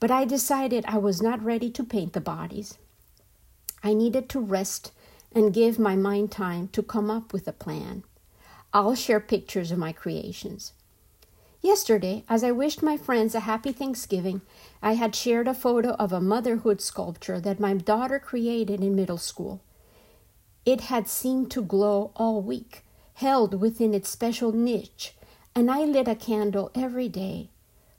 But 0.00 0.10
I 0.10 0.24
decided 0.24 0.84
I 0.88 0.98
was 0.98 1.22
not 1.22 1.44
ready 1.44 1.70
to 1.70 1.84
paint 1.84 2.14
the 2.14 2.20
bodies. 2.20 2.78
I 3.84 3.94
needed 3.94 4.28
to 4.30 4.40
rest 4.40 4.90
and 5.36 5.52
give 5.52 5.78
my 5.78 5.94
mind 5.94 6.32
time 6.32 6.66
to 6.68 6.82
come 6.82 7.10
up 7.10 7.30
with 7.30 7.46
a 7.46 7.52
plan. 7.52 8.02
I'll 8.72 8.94
share 8.94 9.20
pictures 9.20 9.70
of 9.70 9.76
my 9.76 9.92
creations. 9.92 10.72
Yesterday, 11.60 12.24
as 12.26 12.42
I 12.42 12.52
wished 12.52 12.82
my 12.82 12.96
friends 12.96 13.34
a 13.34 13.40
happy 13.40 13.70
Thanksgiving, 13.70 14.40
I 14.82 14.94
had 14.94 15.14
shared 15.14 15.46
a 15.46 15.52
photo 15.52 15.90
of 15.90 16.10
a 16.10 16.22
motherhood 16.22 16.80
sculpture 16.80 17.38
that 17.40 17.60
my 17.60 17.74
daughter 17.74 18.18
created 18.18 18.80
in 18.80 18.96
middle 18.96 19.18
school. 19.18 19.60
It 20.64 20.82
had 20.82 21.06
seemed 21.06 21.50
to 21.50 21.60
glow 21.60 22.12
all 22.16 22.40
week, 22.40 22.82
held 23.14 23.60
within 23.60 23.92
its 23.92 24.08
special 24.08 24.52
niche, 24.52 25.14
and 25.54 25.70
I 25.70 25.84
lit 25.84 26.08
a 26.08 26.14
candle 26.14 26.70
every 26.74 27.10
day, 27.10 27.50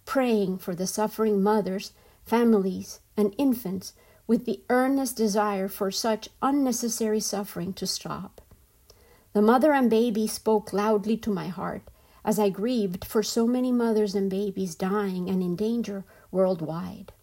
praying 0.06 0.58
for 0.58 0.74
the 0.74 0.88
suffering 0.88 1.44
mothers, 1.44 1.92
families, 2.26 3.00
and 3.16 3.36
infants 3.38 3.94
with 4.28 4.46
the 4.46 4.62
earnest 4.70 5.16
desire 5.16 5.68
for 5.68 5.90
such 5.90 6.30
unnecessary 6.42 7.20
suffering 7.20 7.74
to 7.74 7.88
stop. 7.88 8.42
The 9.34 9.42
mother 9.42 9.72
and 9.74 9.90
baby 9.90 10.28
spoke 10.28 10.74
loudly 10.74 11.18
to 11.18 11.34
my 11.34 11.48
heart 11.48 11.84
as 12.26 12.38
I 12.38 12.50
grieved 12.50 13.06
for 13.06 13.24
so 13.24 13.48
many 13.48 13.72
mothers 13.72 14.14
and 14.14 14.30
babies 14.30 14.76
dying 14.76 15.30
and 15.30 15.42
in 15.42 15.56
danger 15.56 16.04
worldwide. 16.30 17.14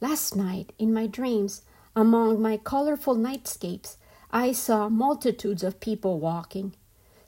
Last 0.00 0.34
night, 0.34 0.72
in 0.78 0.92
my 0.92 1.06
dreams, 1.06 1.62
among 1.94 2.42
my 2.42 2.56
colorful 2.56 3.14
nightscapes, 3.14 3.96
I 4.32 4.52
saw 4.52 4.88
multitudes 4.88 5.62
of 5.62 5.80
people 5.80 6.18
walking 6.18 6.74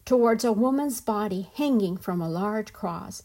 towards 0.04 0.44
a 0.44 0.52
woman's 0.52 1.00
body 1.00 1.50
hanging 1.54 1.96
from 1.96 2.20
a 2.20 2.28
large 2.28 2.72
cross, 2.72 3.22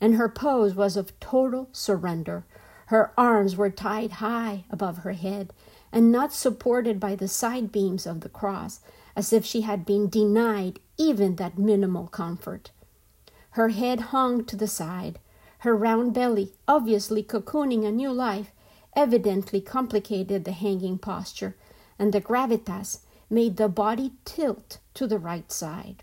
and 0.00 0.14
her 0.14 0.28
pose 0.28 0.74
was 0.74 0.96
of 0.96 1.18
total 1.18 1.68
surrender. 1.72 2.44
Her 2.90 3.12
arms 3.16 3.56
were 3.56 3.70
tied 3.70 4.14
high 4.14 4.64
above 4.68 4.98
her 4.98 5.12
head 5.12 5.52
and 5.92 6.10
not 6.10 6.32
supported 6.32 6.98
by 6.98 7.14
the 7.14 7.28
side 7.28 7.70
beams 7.70 8.04
of 8.04 8.22
the 8.22 8.28
cross, 8.28 8.80
as 9.14 9.32
if 9.32 9.44
she 9.44 9.60
had 9.60 9.86
been 9.86 10.08
denied 10.08 10.80
even 10.98 11.36
that 11.36 11.56
minimal 11.56 12.08
comfort. 12.08 12.72
Her 13.50 13.68
head 13.68 14.00
hung 14.10 14.44
to 14.46 14.56
the 14.56 14.66
side, 14.66 15.20
her 15.58 15.76
round 15.76 16.14
belly, 16.14 16.52
obviously 16.66 17.22
cocooning 17.22 17.86
a 17.86 17.92
new 17.92 18.10
life, 18.10 18.50
evidently 18.96 19.60
complicated 19.60 20.44
the 20.44 20.50
hanging 20.50 20.98
posture, 20.98 21.54
and 21.96 22.12
the 22.12 22.20
gravitas 22.20 23.02
made 23.30 23.56
the 23.56 23.68
body 23.68 24.14
tilt 24.24 24.78
to 24.94 25.06
the 25.06 25.20
right 25.20 25.52
side. 25.52 26.02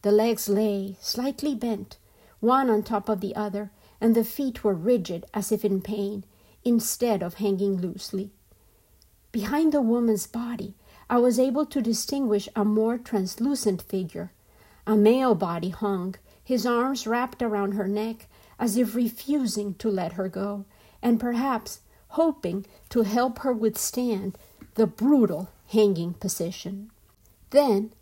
The 0.00 0.12
legs 0.12 0.48
lay 0.48 0.96
slightly 0.98 1.54
bent, 1.54 1.98
one 2.40 2.70
on 2.70 2.84
top 2.84 3.10
of 3.10 3.20
the 3.20 3.36
other, 3.36 3.70
and 4.00 4.14
the 4.14 4.24
feet 4.24 4.64
were 4.64 4.74
rigid 4.74 5.24
as 5.34 5.52
if 5.52 5.64
in 5.64 5.80
pain, 5.80 6.24
instead 6.64 7.22
of 7.22 7.34
hanging 7.34 7.80
loosely. 7.80 8.30
Behind 9.32 9.72
the 9.72 9.82
woman's 9.82 10.26
body, 10.26 10.74
I 11.08 11.18
was 11.18 11.38
able 11.38 11.66
to 11.66 11.82
distinguish 11.82 12.48
a 12.54 12.64
more 12.64 12.98
translucent 12.98 13.82
figure. 13.82 14.32
A 14.86 14.96
male 14.96 15.34
body 15.34 15.70
hung, 15.70 16.14
his 16.42 16.66
arms 16.66 17.06
wrapped 17.06 17.42
around 17.42 17.72
her 17.72 17.88
neck 17.88 18.28
as 18.58 18.76
if 18.76 18.94
refusing 18.94 19.74
to 19.74 19.88
let 19.88 20.12
her 20.12 20.28
go, 20.28 20.64
and 21.02 21.20
perhaps 21.20 21.80
hoping 22.08 22.66
to 22.90 23.02
help 23.02 23.40
her 23.40 23.52
withstand 23.52 24.36
the 24.74 24.86
brutal 24.86 25.48
hanging 25.68 26.14
position. 26.14 26.90
Then 27.50 27.92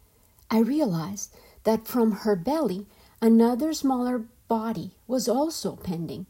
I 0.51 0.61
realized 0.61 1.35
that 1.65 1.87
from 1.87 2.13
her 2.13 2.35
belly 2.37 2.87
another 3.21 3.73
smaller 3.73 4.25
body 4.49 4.97
was 5.07 5.29
also 5.29 5.77
pending. 5.77 6.27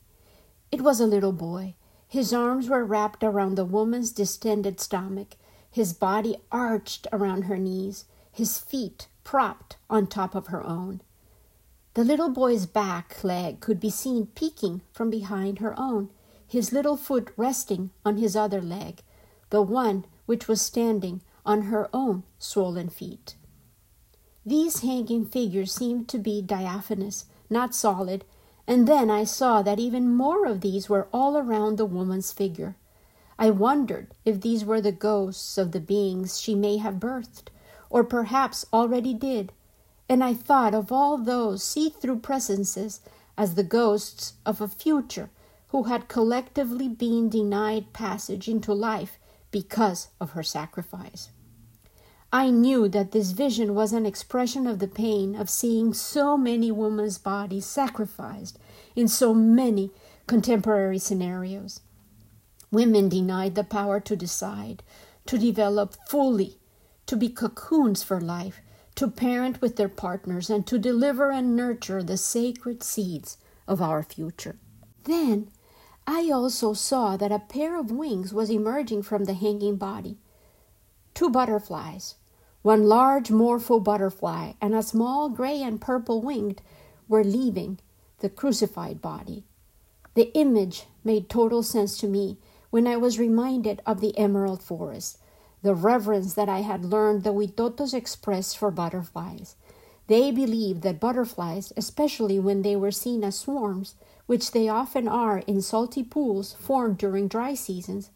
It 0.71 0.83
was 0.83 1.01
a 1.01 1.07
little 1.07 1.33
boy. 1.33 1.75
His 2.09 2.33
arms 2.33 2.69
were 2.69 2.85
wrapped 2.85 3.23
around 3.23 3.55
the 3.55 3.65
woman's 3.65 4.13
distended 4.13 4.81
stomach, 4.81 5.37
his 5.71 5.93
body 5.93 6.37
arched 6.51 7.07
around 7.13 7.43
her 7.43 7.59
knees, 7.59 8.05
his 8.33 8.59
feet 8.59 9.09
propped 9.25 9.77
on 9.89 10.07
top 10.07 10.35
of 10.35 10.49
her 10.49 10.65
own. 10.65 11.03
The 11.95 12.05
little 12.05 12.31
boy's 12.31 12.67
back 12.67 13.23
leg 13.23 13.61
could 13.61 13.81
be 13.81 13.91
seen 13.91 14.27
peeking 14.27 14.83
from 14.93 15.11
behind 15.11 15.59
her 15.59 15.79
own, 15.79 16.11
his 16.47 16.73
little 16.73 16.97
foot 16.97 17.31
resting 17.37 17.91
on 18.05 18.17
his 18.17 18.37
other 18.37 18.63
leg, 18.63 19.03
the 19.51 19.63
one 19.63 20.05
which 20.27 20.49
was 20.49 20.61
standing 20.61 21.21
on 21.45 21.63
her 21.63 21.89
own 21.93 22.23
swollen 22.39 22.89
feet. 22.89 23.37
These 24.47 24.81
hanging 24.81 25.27
figures 25.27 25.73
seemed 25.73 26.09
to 26.09 26.19
be 26.19 26.41
diaphanous, 26.41 27.27
not 27.51 27.75
solid, 27.75 28.25
and 28.67 28.87
then 28.87 29.11
I 29.11 29.25
saw 29.25 29.63
that 29.63 29.79
even 29.79 30.15
more 30.15 30.47
of 30.47 30.61
these 30.61 30.89
were 30.89 31.09
all 31.13 31.37
around 31.37 31.77
the 31.77 31.87
woman's 31.87 32.33
figure. 32.33 32.77
I 33.39 33.51
wondered 33.51 34.09
if 34.25 34.41
these 34.41 34.65
were 34.65 34.81
the 34.81 34.93
ghosts 34.93 35.57
of 35.57 35.73
the 35.73 35.81
beings 35.81 36.41
she 36.41 36.55
may 36.55 36.77
have 36.79 36.95
birthed, 36.95 37.49
or 37.89 38.05
perhaps 38.05 38.67
already 38.73 39.15
did, 39.15 39.53
and 40.09 40.25
I 40.25 40.35
thought 40.35 40.75
of 40.75 40.91
all 40.91 41.19
those 41.19 41.63
see 41.63 41.89
through 41.91 42.19
presences 42.19 43.01
as 43.37 43.55
the 43.55 43.63
ghosts 43.63 44.35
of 44.45 44.61
a 44.61 44.69
future 44.69 45.31
who 45.69 45.85
had 45.85 46.09
collectively 46.09 46.89
been 46.89 47.29
denied 47.29 47.93
passage 47.93 48.49
into 48.49 48.73
life 48.73 49.19
because 49.51 50.09
of 50.21 50.31
her 50.33 50.43
sacrifice. 50.43 51.31
I 52.31 52.51
knew 52.51 52.89
that 52.91 53.13
this 53.13 53.31
vision 53.31 53.75
was 53.75 53.95
an 53.95 54.05
expression 54.05 54.67
of 54.67 54.81
the 54.81 54.89
pain 54.89 55.35
of 55.35 55.49
seeing 55.49 55.95
so 55.95 56.37
many 56.37 56.71
women's 56.71 57.17
bodies 57.17 57.65
sacrificed 57.65 58.59
in 58.95 59.09
so 59.09 59.33
many 59.33 59.93
contemporary 60.27 60.99
scenarios. 60.99 61.81
Women 62.71 63.09
denied 63.09 63.55
the 63.55 63.65
power 63.65 63.99
to 64.01 64.15
decide, 64.15 64.83
to 65.25 65.39
develop 65.39 65.97
fully, 66.07 66.59
to 67.07 67.17
be 67.17 67.31
cocoons 67.31 68.03
for 68.03 68.21
life, 68.21 68.61
to 68.97 69.09
parent 69.09 69.63
with 69.63 69.77
their 69.77 69.89
partners, 69.89 70.51
and 70.51 70.67
to 70.67 70.79
deliver 70.79 71.31
and 71.31 71.57
nurture 71.57 72.03
the 72.03 72.19
sacred 72.19 72.83
seeds 72.83 73.39
of 73.67 73.81
our 73.81 74.03
future. 74.03 74.57
Then 75.05 75.49
I 76.07 76.31
also 76.31 76.75
saw 76.75 77.17
that 77.17 77.33
a 77.33 77.39
pair 77.39 77.79
of 77.81 77.91
wings 77.91 78.35
was 78.35 78.51
emerging 78.51 79.05
from 79.05 79.25
the 79.25 79.33
hanging 79.33 79.77
body. 79.77 80.19
Two 81.15 81.31
butterflies, 81.31 82.17
one 82.63 82.85
large 82.85 83.31
morpho 83.31 83.79
butterfly 83.79 84.53
and 84.61 84.75
a 84.75 84.83
small 84.83 85.29
gray 85.29 85.63
and 85.63 85.81
purple 85.81 86.21
winged, 86.21 86.61
were 87.09 87.25
leaving 87.25 87.79
the 88.19 88.29
crucified 88.29 89.01
body. 89.01 89.45
The 90.15 90.37
image 90.37 90.87
made 91.05 91.29
total 91.29 91.63
sense 91.63 91.97
to 91.99 92.09
me 92.09 92.39
when 92.71 92.87
I 92.87 92.97
was 92.97 93.19
reminded 93.19 93.81
of 93.87 94.01
the 94.01 94.17
emerald 94.19 94.63
forest, 94.63 95.19
the 95.63 95.75
reverence 95.75 96.35
that 96.35 96.49
I 96.49 96.61
had 96.61 96.85
learned 96.85 97.23
the 97.23 97.33
Huitotos 97.33 97.95
express 97.95 98.55
for 98.55 98.71
butterflies. 98.71 99.55
They 100.09 100.31
believed 100.31 100.83
that 100.83 101.01
butterflies, 101.01 101.73
especially 101.77 102.39
when 102.39 102.63
they 102.63 102.75
were 102.77 102.91
seen 102.91 103.23
as 103.23 103.39
swarms, 103.39 103.95
which 104.27 104.51
they 104.51 104.69
often 104.69 105.07
are 105.07 105.39
in 105.39 105.63
salty 105.63 106.03
pools 106.03 106.55
formed 106.55 106.99
during 106.99 107.29
dry 107.29 107.55
seasons, 107.55 108.11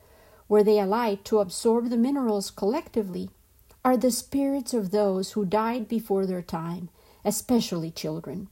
where 0.48 0.64
they 0.64 0.78
alight 0.80 1.24
to 1.26 1.38
absorb 1.38 1.88
the 1.88 1.96
minerals 1.96 2.50
collectively, 2.50 3.30
are 3.84 3.96
the 3.96 4.10
spirits 4.10 4.72
of 4.72 4.90
those 4.90 5.32
who 5.32 5.44
died 5.44 5.88
before 5.88 6.26
their 6.26 6.42
time, 6.42 6.88
especially 7.24 7.90
children. 7.90 8.48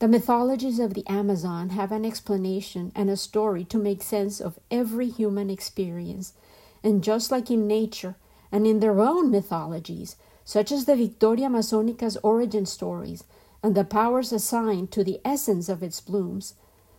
The 0.00 0.08
mythologies 0.08 0.80
of 0.80 0.94
the 0.94 1.06
Amazon 1.06 1.70
have 1.70 1.92
an 1.92 2.04
explanation 2.04 2.90
and 2.96 3.08
a 3.08 3.16
story 3.16 3.64
to 3.66 3.78
make 3.78 4.02
sense 4.02 4.40
of 4.40 4.58
every 4.70 5.08
human 5.08 5.50
experience. 5.50 6.34
And 6.82 7.02
just 7.02 7.30
like 7.30 7.50
in 7.50 7.66
nature 7.66 8.16
and 8.50 8.66
in 8.66 8.80
their 8.80 9.00
own 9.00 9.30
mythologies, 9.30 10.16
such 10.44 10.72
as 10.72 10.84
the 10.84 10.96
Victoria 10.96 11.46
Amazonica's 11.46 12.18
origin 12.22 12.66
stories 12.66 13.24
and 13.62 13.74
the 13.74 13.84
powers 13.84 14.32
assigned 14.32 14.90
to 14.90 15.04
the 15.04 15.20
essence 15.24 15.68
of 15.68 15.82
its 15.82 16.00
blooms, 16.00 16.54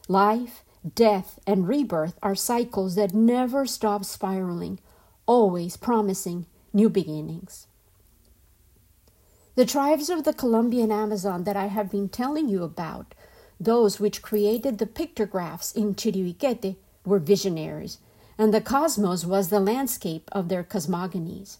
life, 0.08 0.63
death, 0.95 1.38
and 1.45 1.67
rebirth 1.67 2.17
are 2.24 2.34
cycles 2.34 2.95
that 2.95 3.13
never 3.13 3.65
stop 3.65 4.06
spiraling, 4.06 4.80
always 5.28 5.78
promising 5.78 6.45
new 6.75 6.89
beginnings. 6.89 7.67
The 9.55 9.65
tribes 9.65 10.09
of 10.09 10.25
the 10.25 10.33
Colombian 10.33 10.91
Amazon 10.91 11.45
that 11.45 11.55
I 11.55 11.67
have 11.67 11.89
been 11.89 12.09
telling 12.09 12.49
you 12.49 12.63
about, 12.63 13.15
those 13.57 14.01
which 14.01 14.21
created 14.21 14.77
the 14.77 14.85
pictographs 14.85 15.71
in 15.71 15.95
Chiribiquete, 15.95 16.75
were 17.05 17.19
visionaries, 17.19 17.99
and 18.38 18.53
the 18.53 18.59
cosmos 18.59 19.23
was 19.23 19.47
the 19.47 19.61
landscape 19.61 20.27
of 20.33 20.49
their 20.49 20.63
cosmogonies. 20.63 21.59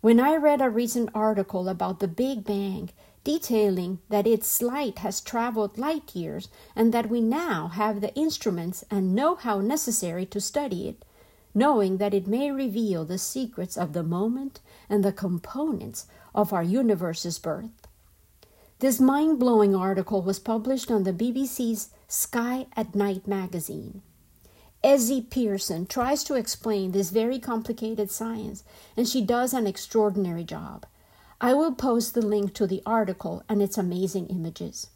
When 0.00 0.18
I 0.18 0.36
read 0.36 0.62
a 0.62 0.70
recent 0.70 1.10
article 1.14 1.68
about 1.68 2.00
the 2.00 2.08
Big 2.08 2.44
Bang, 2.44 2.88
detailing 3.22 3.98
that 4.08 4.26
its 4.26 4.62
light 4.62 4.98
has 5.00 5.20
traveled 5.20 5.76
light 5.76 6.14
years 6.14 6.48
and 6.74 6.92
that 6.94 7.10
we 7.10 7.20
now 7.20 7.68
have 7.68 8.00
the 8.00 8.14
instruments 8.14 8.84
and 8.90 9.14
know 9.14 9.34
how 9.34 9.60
necessary 9.60 10.24
to 10.26 10.40
study 10.40 10.88
it, 10.88 11.04
knowing 11.54 11.98
that 11.98 12.14
it 12.14 12.26
may 12.26 12.50
reveal 12.50 13.04
the 13.04 13.18
secrets 13.18 13.76
of 13.76 13.92
the 13.92 14.02
moment 14.02 14.60
and 14.88 15.04
the 15.04 15.12
components 15.12 16.06
of 16.34 16.52
our 16.52 16.62
universe's 16.62 17.38
birth. 17.38 17.86
This 18.80 19.00
mind 19.00 19.38
blowing 19.38 19.74
article 19.74 20.20
was 20.20 20.38
published 20.38 20.90
on 20.90 21.04
the 21.04 21.12
BBC's 21.12 21.90
Sky 22.08 22.66
at 22.76 22.94
Night 22.94 23.26
magazine. 23.26 24.02
Ezzy 24.82 25.30
Pearson 25.30 25.86
tries 25.86 26.22
to 26.24 26.34
explain 26.34 26.92
this 26.92 27.08
very 27.08 27.38
complicated 27.38 28.10
science, 28.10 28.64
and 28.96 29.08
she 29.08 29.22
does 29.22 29.54
an 29.54 29.66
extraordinary 29.66 30.44
job. 30.44 30.84
I 31.40 31.54
will 31.54 31.74
post 31.74 32.14
the 32.14 32.20
link 32.20 32.52
to 32.54 32.66
the 32.66 32.82
article 32.84 33.42
and 33.48 33.62
its 33.62 33.78
amazing 33.78 34.26
images. 34.26 34.88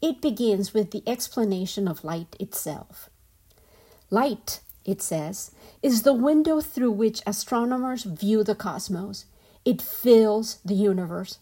It 0.00 0.20
begins 0.20 0.72
with 0.72 0.92
the 0.92 1.02
explanation 1.06 1.88
of 1.88 2.04
light 2.04 2.36
itself. 2.38 3.10
Light, 4.10 4.60
it 4.90 5.00
says, 5.00 5.52
is 5.82 6.02
the 6.02 6.12
window 6.12 6.60
through 6.60 6.90
which 6.90 7.22
astronomers 7.26 8.02
view 8.02 8.42
the 8.42 8.54
cosmos. 8.54 9.26
It 9.64 9.80
fills 9.80 10.58
the 10.64 10.74
universe. 10.74 11.38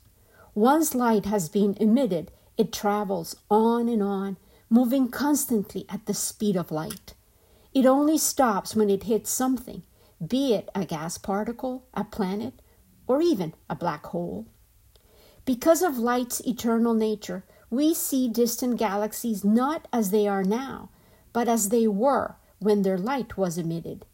Once 0.55 0.95
light 0.95 1.25
has 1.27 1.49
been 1.49 1.77
emitted, 1.81 2.31
it 2.57 2.73
travels 2.73 3.37
on 3.51 3.89
and 3.89 4.03
on, 4.03 4.37
moving 4.69 5.09
constantly 5.09 5.87
at 5.89 6.05
the 6.07 6.15
speed 6.15 6.57
of 6.57 6.71
light. 6.71 7.15
It 7.73 7.87
only 7.87 8.19
stops 8.19 8.75
when 8.75 8.91
it 8.91 9.05
hits 9.05 9.31
something, 9.31 9.83
be 10.27 10.55
it 10.55 10.69
a 10.75 10.85
gas 10.85 11.17
particle, 11.17 11.85
a 11.95 12.05
planet, 12.05 12.55
or 13.07 13.23
even 13.23 13.55
a 13.71 13.75
black 13.75 14.05
hole. 14.07 14.47
Because 15.45 15.81
of 15.81 15.97
light's 15.97 16.41
eternal 16.41 16.93
nature, 16.93 17.45
we 17.71 17.95
see 17.95 18.29
distant 18.29 18.79
galaxies 18.79 19.45
not 19.45 19.89
as 19.93 20.11
they 20.11 20.27
are 20.27 20.45
now, 20.45 20.91
but 21.33 21.49
as 21.49 21.69
they 21.69 21.87
were 21.87 22.37
when 22.59 22.83
their 22.83 22.99
light 22.99 23.37
was 23.37 23.59
emitted. 23.59 24.05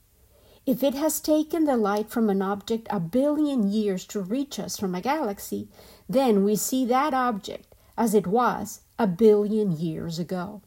If 0.67 0.83
it 0.83 0.95
has 0.95 1.21
taken 1.21 1.65
the 1.65 1.77
light 1.77 2.09
from 2.09 2.31
an 2.31 2.41
object 2.41 2.87
a 2.91 2.99
billion 2.99 3.71
years 3.71 4.07
to 4.07 4.21
reach 4.21 4.59
us 4.59 4.79
from 4.79 4.95
a 4.95 5.01
galaxy, 5.01 5.69
then 6.09 6.43
we 6.43 6.57
see 6.57 6.87
that 6.87 7.13
object 7.13 7.75
as 7.99 8.15
it 8.15 8.27
was 8.27 8.81
a 8.99 9.07
billion 9.07 9.73
years 9.73 10.19
ago. 10.19 10.63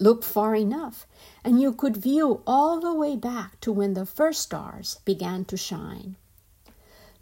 Look 0.00 0.24
far 0.24 0.56
enough, 0.56 1.06
and 1.44 1.60
you 1.60 1.72
could 1.72 1.96
view 1.96 2.42
all 2.44 2.80
the 2.80 2.92
way 2.92 3.14
back 3.14 3.60
to 3.60 3.70
when 3.70 3.94
the 3.94 4.04
first 4.04 4.42
stars 4.42 4.98
began 5.04 5.44
to 5.44 5.56
shine. 5.56 6.16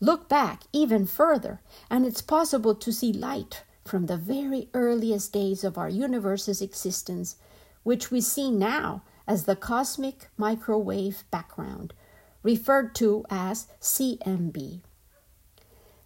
Look 0.01 0.31
back 0.31 0.63
even 0.73 1.07
further, 1.07 1.61
and 1.91 2.07
it's 2.07 2.23
possible 2.23 2.75
to 2.75 2.93
see 2.93 3.13
light 3.13 3.65
from 3.85 4.07
the 4.07 4.17
very 4.17 4.71
earliest 4.73 5.33
days 5.33 5.63
of 5.63 5.77
our 5.77 5.91
universe's 5.91 6.63
existence, 6.63 7.37
which 7.83 8.11
we 8.11 8.23
see 8.23 8.51
now 8.51 9.03
as 9.31 9.45
the 9.45 9.55
cosmic 9.55 10.29
microwave 10.37 11.23
background, 11.31 11.95
referred 12.43 12.97
to 12.97 13.25
as 13.31 13.69
CMB. 13.81 14.81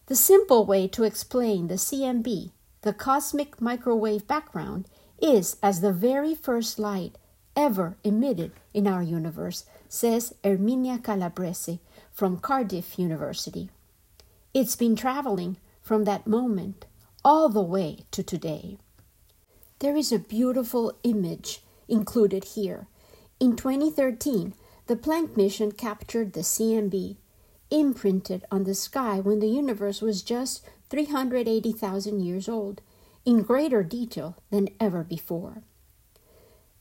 The 0.09 0.15
simple 0.15 0.67
way 0.67 0.87
to 0.89 1.05
explain 1.05 1.69
the 1.69 1.77
CMB, 1.77 2.51
the 2.83 2.93
cosmic 2.93 3.63
microwave 3.63 4.27
background, 4.27 4.91
is 5.23 5.57
as 5.63 5.81
the 5.81 5.91
very 5.91 6.35
first 6.35 6.79
light 6.79 7.17
ever 7.57 7.97
emitted 8.05 8.53
in 8.75 8.87
our 8.87 9.03
universe, 9.03 9.65
says 9.89 10.35
Erminia 10.45 11.03
Calabrese 11.03 11.81
from 12.13 12.37
Cardiff 12.37 12.99
University. 12.99 13.71
It's 14.53 14.77
been 14.77 14.97
traveling 14.97 15.57
from 15.81 16.05
that 16.05 16.27
moment 16.27 16.85
all 17.25 17.49
the 17.49 17.63
way 17.63 18.01
to 18.11 18.23
today. 18.23 18.77
There 19.79 19.97
is 19.97 20.13
a 20.13 20.19
beautiful 20.19 20.93
image 21.05 21.63
included 21.89 22.45
here 22.45 22.87
in 23.41 23.57
2013, 23.57 24.55
the 24.87 24.97
Planck 24.97 25.37
mission 25.37 25.73
captured 25.73 26.33
the 26.33 26.41
CMB, 26.41 27.17
imprinted 27.71 28.45
on 28.51 28.65
the 28.65 28.75
sky 28.75 29.21
when 29.21 29.41
the 29.41 29.49
universe 29.49 30.01
was 30.01 30.23
just 30.23 30.65
380,000 30.91 32.21
years 32.21 32.49
old, 32.49 32.81
in 33.25 33.43
greater 33.43 33.83
detail 33.83 34.37
than 34.51 34.69
ever 34.79 35.03
before. 35.03 35.63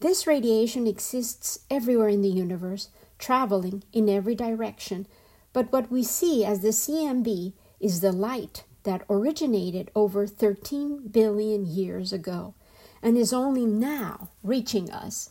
This 0.02 0.28
radiation 0.28 0.86
exists 0.86 1.60
everywhere 1.72 2.10
in 2.10 2.22
the 2.22 2.30
universe, 2.30 2.90
traveling 3.18 3.84
in 3.94 4.10
every 4.10 4.36
direction, 4.36 5.08
but 5.54 5.72
what 5.72 5.90
we 5.90 6.04
see 6.04 6.44
as 6.44 6.60
the 6.60 6.70
CMB 6.70 7.54
is 7.80 8.02
the 8.02 8.12
light 8.12 8.66
that 8.84 9.06
originated 9.10 9.90
over 9.96 10.28
13 10.28 11.08
billion 11.08 11.66
years 11.66 12.12
ago 12.12 12.54
and 13.02 13.18
is 13.18 13.32
only 13.32 13.66
now 13.66 14.30
reaching 14.44 14.92
us 14.92 15.30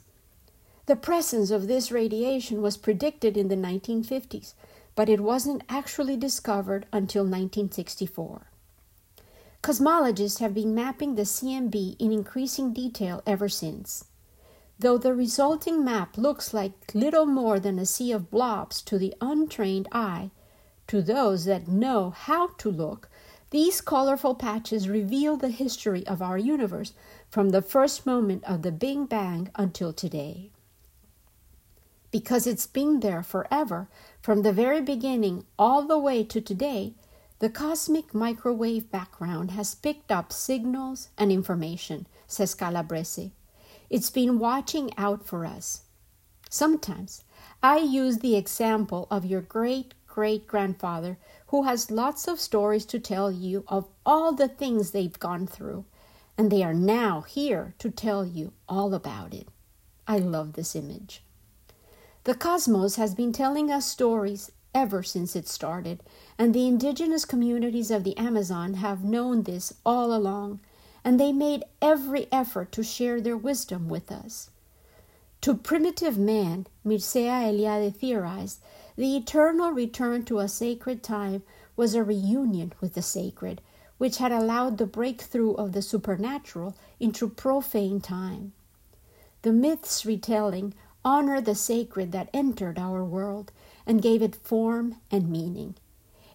the 0.87 0.97
presence 0.97 1.53
of 1.53 1.69
this 1.69 1.93
radiation 1.93 2.61
was 2.61 2.77
predicted 2.77 3.37
in 3.37 3.47
the 3.47 3.57
1950s, 3.57 4.55
but 4.97 5.09
it 5.09 5.21
wasn't 5.21 5.63
actually 5.69 6.17
discovered 6.17 6.87
until 6.93 7.23
1964. 7.23 8.49
Cosmologists 9.63 10.41
have 10.41 10.53
been 10.53 10.75
mapping 10.75 11.15
the 11.15 11.23
CMB 11.23 11.95
in 12.01 12.11
increasing 12.11 12.73
detail 12.73 13.23
ever 13.25 13.49
since. 13.49 14.07
Though 14.77 14.99
the 14.99 15.15
resulting 15.15 15.85
map 15.85 16.19
looks 16.19 16.53
like 16.53 16.73
little 16.95 17.27
more 17.27 17.61
than 17.61 17.79
a 17.79 17.87
sea 17.87 18.11
of 18.11 18.29
blobs 18.29 18.83
to 18.83 18.99
the 18.99 19.15
untrained 19.21 19.87
eye, 19.93 20.33
to 20.89 21.01
those 21.01 21.45
that 21.45 21.69
know 21.69 22.11
how 22.11 22.49
to 22.59 22.69
look, 22.69 23.09
these 23.51 23.81
colorful 23.81 24.35
patches 24.35 24.89
reveal 24.89 25.37
the 25.37 25.51
history 25.51 26.05
of 26.09 26.21
our 26.21 26.39
universe 26.39 26.93
from 27.31 27.51
the 27.51 27.63
first 27.63 28.05
moment 28.05 28.43
of 28.43 28.63
the 28.63 28.73
Big 28.73 29.09
Bang 29.09 29.49
until 29.55 29.93
today 29.93 30.51
because 32.13 32.47
it's 32.47 32.69
been 32.69 33.01
there 33.01 33.23
forever, 33.25 33.89
from 34.21 34.43
the 34.43 34.53
very 34.53 34.81
beginning 34.81 35.45
all 35.59 35.83
the 35.83 35.99
way 35.99 36.23
to 36.23 36.41
today, 36.41 36.95
the 37.41 37.51
cosmic 37.51 38.15
microwave 38.15 38.89
background 38.93 39.51
has 39.51 39.75
picked 39.75 40.13
up 40.13 40.33
signals 40.33 41.09
and 41.19 41.33
information, 41.33 42.07
says 42.29 42.55
Calabrese. 42.55 43.33
It's 43.91 44.11
been 44.11 44.39
watching 44.39 44.97
out 44.97 45.27
for 45.27 45.45
us. 45.45 45.83
Sometimes 46.49 47.25
I 47.63 47.79
use 47.79 48.19
the 48.19 48.37
example 48.37 49.09
of 49.11 49.25
your 49.25 49.41
great 49.41 49.95
great 50.13 50.47
grandfather 50.47 51.17
who 51.47 51.63
has 51.63 51.91
lots 51.91 52.29
of 52.29 52.39
stories 52.39 52.85
to 52.85 52.99
tell 53.01 53.33
you 53.33 53.65
of 53.67 53.89
all 54.05 54.33
the 54.35 54.49
things 54.49 54.91
they've 54.91 55.19
gone 55.19 55.47
through, 55.47 55.87
and 56.37 56.51
they 56.51 56.63
are 56.63 56.75
now 56.75 57.23
here 57.23 57.75
to 57.79 57.91
tell 57.91 58.23
you 58.25 58.53
all 58.69 58.93
about 58.93 59.33
it. 59.33 59.49
I 60.07 60.19
love 60.19 60.53
this 60.53 60.77
image. 60.77 61.23
The 62.25 62.35
cosmos 62.35 62.95
has 62.97 63.17
been 63.17 63.33
telling 63.33 63.69
us 63.69 63.85
stories 63.85 64.53
ever 64.73 65.03
since 65.03 65.35
it 65.35 65.49
started, 65.49 66.05
and 66.39 66.55
the 66.55 66.69
indigenous 66.69 67.25
communities 67.25 67.91
of 67.91 68.05
the 68.05 68.17
Amazon 68.17 68.75
have 68.75 69.03
known 69.03 69.43
this 69.43 69.73
all 69.85 70.15
along, 70.15 70.61
and 71.03 71.19
they 71.19 71.33
made 71.33 71.65
every 71.81 72.29
effort 72.31 72.71
to 72.73 72.85
share 72.85 73.21
their 73.21 73.37
wisdom 73.37 73.89
with 73.89 74.13
us. 74.13 74.51
To 75.41 75.55
primitive 75.55 76.17
man, 76.17 76.69
Mircea 76.87 77.51
Eliade 77.51 77.97
theorized, 77.97 78.61
the 78.95 79.17
eternal 79.17 79.73
return 79.73 80.25
to 80.27 80.39
a 80.39 80.47
sacred 80.47 81.03
time 81.03 81.43
was 81.75 81.97
a 81.97 82.05
reunion 82.05 82.73
with 82.81 82.95
the 82.95 83.03
sacred, 83.03 83.61
which 83.99 84.19
had 84.19 84.31
allowed 84.31 84.79
the 84.79 84.87
breakthrough 84.87 85.55
of 85.55 85.73
the 85.73 85.83
supernatural 85.83 86.77
into 87.01 87.29
profane 87.29 88.01
time. 88.01 88.53
The 89.43 89.53
myths 89.53 90.07
retelling 90.07 90.75
honor 91.05 91.41
the 91.41 91.55
sacred 91.55 92.13
that 92.13 92.31
entered 92.33 92.79
our 92.79 93.05
world 93.05 93.53
and 93.87 94.03
gave 94.03 94.23
it 94.23 94.37
form 94.37 94.97
and 95.11 95.29
meaning. 95.29 95.75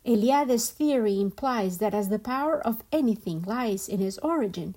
Eliade's 0.05 0.69
theory 0.69 1.19
implies 1.19 1.79
that 1.79 1.93
as 1.93 2.09
the 2.09 2.19
power 2.19 2.65
of 2.65 2.83
anything 2.91 3.41
lies 3.41 3.89
in 3.89 4.01
its 4.01 4.17
origin, 4.19 4.75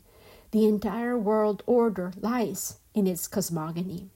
the 0.50 0.66
entire 0.66 1.16
world 1.16 1.62
order 1.66 2.12
lies 2.20 2.78
in 2.94 3.06
its 3.06 3.28
cosmogony. 3.28 4.08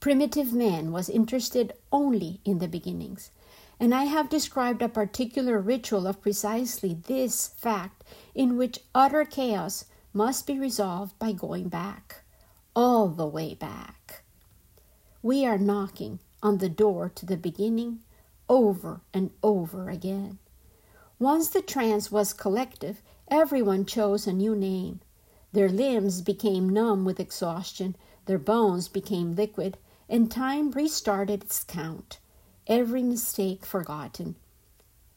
Primitive 0.00 0.52
man 0.52 0.92
was 0.92 1.08
interested 1.08 1.72
only 1.92 2.40
in 2.44 2.58
the 2.58 2.68
beginnings, 2.68 3.30
and 3.78 3.94
I 3.94 4.04
have 4.04 4.30
described 4.30 4.80
a 4.80 4.88
particular 4.88 5.60
ritual 5.60 6.06
of 6.06 6.22
precisely 6.22 6.94
this 6.94 7.48
fact 7.48 8.04
in 8.34 8.56
which 8.56 8.80
utter 8.94 9.24
chaos 9.24 9.84
must 10.14 10.46
be 10.46 10.58
resolved 10.58 11.18
by 11.18 11.32
going 11.32 11.68
back, 11.68 12.22
all 12.74 13.08
the 13.08 13.26
way 13.26 13.52
back. 13.54 13.95
We 15.26 15.44
are 15.44 15.58
knocking 15.58 16.20
on 16.40 16.58
the 16.58 16.68
door 16.68 17.08
to 17.16 17.26
the 17.26 17.36
beginning 17.36 17.98
over 18.48 19.00
and 19.12 19.32
over 19.42 19.90
again. 19.90 20.38
Once 21.18 21.48
the 21.48 21.62
trance 21.62 22.12
was 22.12 22.32
collective, 22.32 23.02
everyone 23.26 23.86
chose 23.86 24.28
a 24.28 24.32
new 24.32 24.54
name. 24.54 25.00
Their 25.50 25.68
limbs 25.68 26.22
became 26.22 26.68
numb 26.68 27.04
with 27.04 27.18
exhaustion, 27.18 27.96
their 28.26 28.38
bones 28.38 28.86
became 28.86 29.34
liquid, 29.34 29.78
and 30.08 30.30
time 30.30 30.70
restarted 30.70 31.42
its 31.42 31.64
count, 31.64 32.20
every 32.68 33.02
mistake 33.02 33.66
forgotten. 33.66 34.36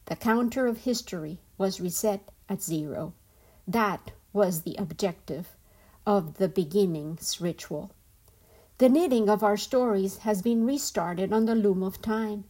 The 0.06 0.16
counter 0.16 0.66
of 0.66 0.78
history 0.78 1.38
was 1.56 1.80
reset 1.80 2.28
at 2.48 2.64
zero. 2.64 3.12
That 3.64 4.10
was 4.32 4.62
the 4.62 4.74
objective 4.76 5.56
of 6.04 6.38
the 6.38 6.48
beginnings 6.48 7.40
ritual. 7.40 7.92
The 8.80 8.88
knitting 8.88 9.28
of 9.28 9.42
our 9.42 9.58
stories 9.58 10.16
has 10.24 10.40
been 10.40 10.64
restarted 10.64 11.34
on 11.34 11.44
the 11.44 11.54
loom 11.54 11.82
of 11.82 12.00
time. 12.00 12.44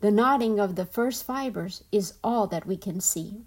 The 0.00 0.10
knotting 0.10 0.58
of 0.58 0.74
the 0.74 0.84
first 0.84 1.22
fibers 1.22 1.84
is 1.92 2.14
all 2.24 2.48
that 2.48 2.66
we 2.66 2.76
can 2.76 3.00
see. 3.00 3.44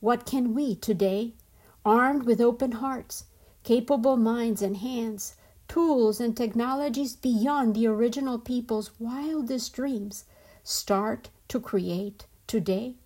What 0.00 0.26
can 0.26 0.52
we 0.52 0.74
today, 0.74 1.36
armed 1.86 2.24
with 2.24 2.42
open 2.42 2.72
hearts, 2.72 3.24
capable 3.62 4.18
minds 4.18 4.60
and 4.60 4.76
hands, 4.76 5.36
tools 5.68 6.20
and 6.20 6.36
technologies 6.36 7.16
beyond 7.16 7.74
the 7.74 7.86
original 7.86 8.38
people's 8.38 8.90
wildest 9.00 9.72
dreams 9.72 10.26
start 10.62 11.30
to 11.48 11.58
create 11.58 12.26
today? 12.46 12.96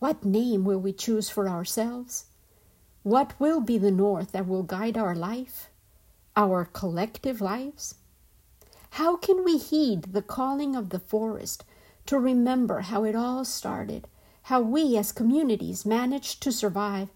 What 0.00 0.24
name 0.24 0.64
will 0.64 0.80
we 0.80 0.92
choose 0.92 1.30
for 1.30 1.48
ourselves? 1.48 2.24
What 3.04 3.38
will 3.38 3.60
be 3.60 3.78
the 3.78 3.92
north 3.92 4.32
that 4.32 4.48
will 4.48 4.64
guide 4.64 4.98
our 4.98 5.14
life, 5.14 5.70
our 6.36 6.64
collective 6.64 7.40
lives? 7.40 7.94
How 8.90 9.16
can 9.16 9.44
we 9.44 9.58
heed 9.58 10.12
the 10.12 10.22
calling 10.22 10.76
of 10.76 10.90
the 10.90 10.98
forest 10.98 11.64
to 12.06 12.18
remember 12.18 12.80
how 12.80 13.04
it 13.04 13.14
all 13.14 13.44
started, 13.44 14.08
how 14.42 14.60
we 14.60 14.96
as 14.96 15.12
communities 15.12 15.86
managed 15.86 16.42
to 16.42 16.52
survive 16.52 17.08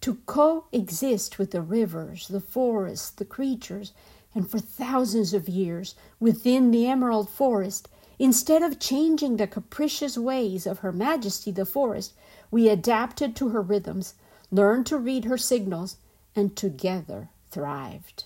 to 0.00 0.14
coexist 0.26 1.38
with 1.38 1.50
the 1.50 1.60
rivers, 1.60 2.28
the 2.28 2.40
forests, 2.40 3.10
the 3.10 3.24
creatures, 3.24 3.92
and 4.34 4.50
for 4.50 4.58
thousands 4.58 5.34
of 5.34 5.48
years 5.48 5.94
within 6.18 6.70
the 6.70 6.86
emerald 6.86 7.28
forest, 7.28 7.88
instead 8.18 8.62
of 8.62 8.78
changing 8.78 9.36
the 9.36 9.46
capricious 9.46 10.16
ways 10.16 10.66
of 10.66 10.78
Her 10.78 10.92
Majesty 10.92 11.50
the 11.50 11.66
forest, 11.66 12.14
we 12.50 12.68
adapted 12.68 13.36
to 13.36 13.50
her 13.50 13.60
rhythms, 13.60 14.14
learned 14.50 14.86
to 14.86 14.96
read 14.96 15.24
her 15.24 15.38
signals, 15.38 15.96
and 16.34 16.56
together 16.56 17.28
thrived. 17.50 18.24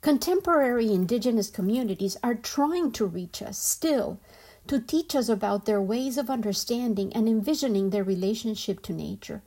Contemporary 0.00 0.92
indigenous 0.92 1.50
communities 1.50 2.16
are 2.22 2.34
trying 2.34 2.92
to 2.92 3.04
reach 3.04 3.42
us 3.42 3.58
still 3.58 4.20
to 4.68 4.80
teach 4.80 5.16
us 5.16 5.28
about 5.28 5.64
their 5.64 5.82
ways 5.82 6.16
of 6.16 6.30
understanding 6.30 7.12
and 7.14 7.28
envisioning 7.28 7.90
their 7.90 8.04
relationship 8.04 8.80
to 8.82 8.92
nature. 8.92 9.42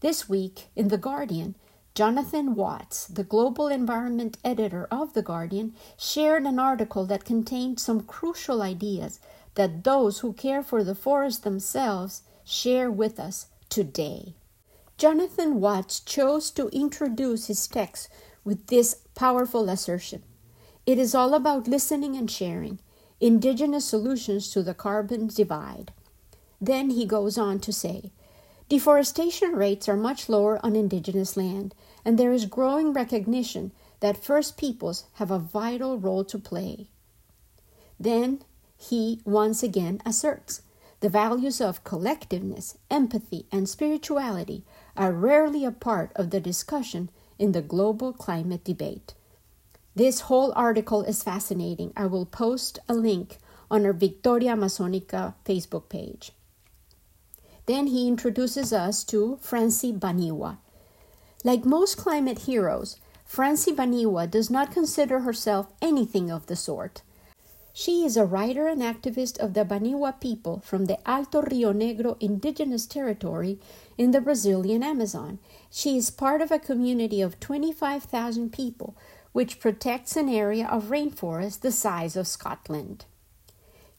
This 0.00 0.28
week, 0.28 0.66
in 0.74 0.88
The 0.88 0.98
Guardian, 0.98 1.54
Jonathan 1.94 2.54
Watts, 2.54 3.06
the 3.06 3.24
global 3.24 3.68
environment 3.68 4.36
editor 4.44 4.86
of 4.90 5.12
The 5.12 5.22
Guardian, 5.22 5.74
shared 5.96 6.44
an 6.44 6.58
article 6.58 7.04
that 7.06 7.24
contained 7.24 7.78
some 7.78 8.00
crucial 8.00 8.62
ideas 8.62 9.20
that 9.54 9.84
those 9.84 10.20
who 10.20 10.32
care 10.32 10.62
for 10.62 10.82
the 10.82 10.94
forest 10.94 11.44
themselves 11.44 12.22
share 12.44 12.90
with 12.90 13.20
us 13.20 13.46
today. 13.68 14.34
Jonathan 14.96 15.60
Watts 15.60 16.00
chose 16.00 16.50
to 16.52 16.68
introduce 16.68 17.46
his 17.46 17.66
text 17.68 18.08
with 18.44 18.68
this 18.68 19.02
powerful 19.18 19.68
assertion 19.68 20.22
It 20.86 20.96
is 20.96 21.12
all 21.12 21.34
about 21.34 21.66
listening 21.66 22.14
and 22.14 22.30
sharing, 22.30 22.78
indigenous 23.20 23.84
solutions 23.84 24.48
to 24.50 24.62
the 24.62 24.74
carbon 24.74 25.26
divide. 25.26 25.92
Then 26.60 26.90
he 26.90 27.04
goes 27.04 27.36
on 27.36 27.58
to 27.66 27.72
say, 27.72 28.12
Deforestation 28.68 29.56
rates 29.56 29.88
are 29.88 29.96
much 29.96 30.28
lower 30.28 30.64
on 30.64 30.76
indigenous 30.76 31.36
land, 31.36 31.74
and 32.04 32.16
there 32.16 32.32
is 32.32 32.46
growing 32.46 32.92
recognition 32.92 33.72
that 33.98 34.22
First 34.22 34.56
Peoples 34.56 35.06
have 35.14 35.32
a 35.32 35.40
vital 35.40 35.98
role 35.98 36.22
to 36.22 36.38
play. 36.38 36.86
Then 37.98 38.42
he 38.76 39.20
once 39.24 39.64
again 39.64 40.00
asserts 40.06 40.62
the 41.00 41.08
values 41.08 41.60
of 41.60 41.82
collectiveness, 41.82 42.76
empathy, 42.88 43.46
and 43.50 43.68
spirituality 43.68 44.62
are 44.96 45.12
rarely 45.12 45.64
a 45.64 45.72
part 45.72 46.12
of 46.14 46.30
the 46.30 46.38
discussion 46.38 47.10
in 47.38 47.52
the 47.52 47.62
global 47.62 48.12
climate 48.12 48.64
debate. 48.64 49.14
This 49.94 50.20
whole 50.22 50.52
article 50.54 51.02
is 51.02 51.22
fascinating. 51.22 51.92
I 51.96 52.06
will 52.06 52.26
post 52.26 52.78
a 52.88 52.94
link 52.94 53.38
on 53.70 53.84
our 53.84 53.92
Victoria 53.92 54.54
Amazonica 54.54 55.34
Facebook 55.44 55.88
page. 55.88 56.32
Then 57.66 57.88
he 57.88 58.08
introduces 58.08 58.72
us 58.72 59.04
to 59.04 59.38
Francy 59.42 59.92
Baniwa. 59.92 60.58
Like 61.44 61.64
most 61.64 61.96
climate 61.96 62.40
heroes, 62.40 62.96
Francy 63.24 63.72
Baniwa 63.72 64.30
does 64.30 64.50
not 64.50 64.72
consider 64.72 65.20
herself 65.20 65.66
anything 65.82 66.30
of 66.30 66.46
the 66.46 66.56
sort. 66.56 67.02
She 67.80 68.04
is 68.04 68.16
a 68.16 68.24
writer 68.24 68.66
and 68.66 68.82
activist 68.82 69.38
of 69.38 69.54
the 69.54 69.64
Baniwa 69.64 70.20
people 70.20 70.58
from 70.64 70.86
the 70.86 70.98
Alto 71.08 71.42
Rio 71.42 71.72
Negro 71.72 72.16
indigenous 72.18 72.86
territory 72.86 73.60
in 73.96 74.10
the 74.10 74.20
Brazilian 74.20 74.82
Amazon. 74.82 75.38
She 75.70 75.96
is 75.96 76.10
part 76.10 76.42
of 76.42 76.50
a 76.50 76.58
community 76.58 77.20
of 77.20 77.38
25,000 77.38 78.52
people 78.52 78.96
which 79.30 79.60
protects 79.60 80.16
an 80.16 80.28
area 80.28 80.66
of 80.66 80.90
rainforest 80.90 81.60
the 81.60 81.70
size 81.70 82.16
of 82.16 82.26
Scotland. 82.26 83.04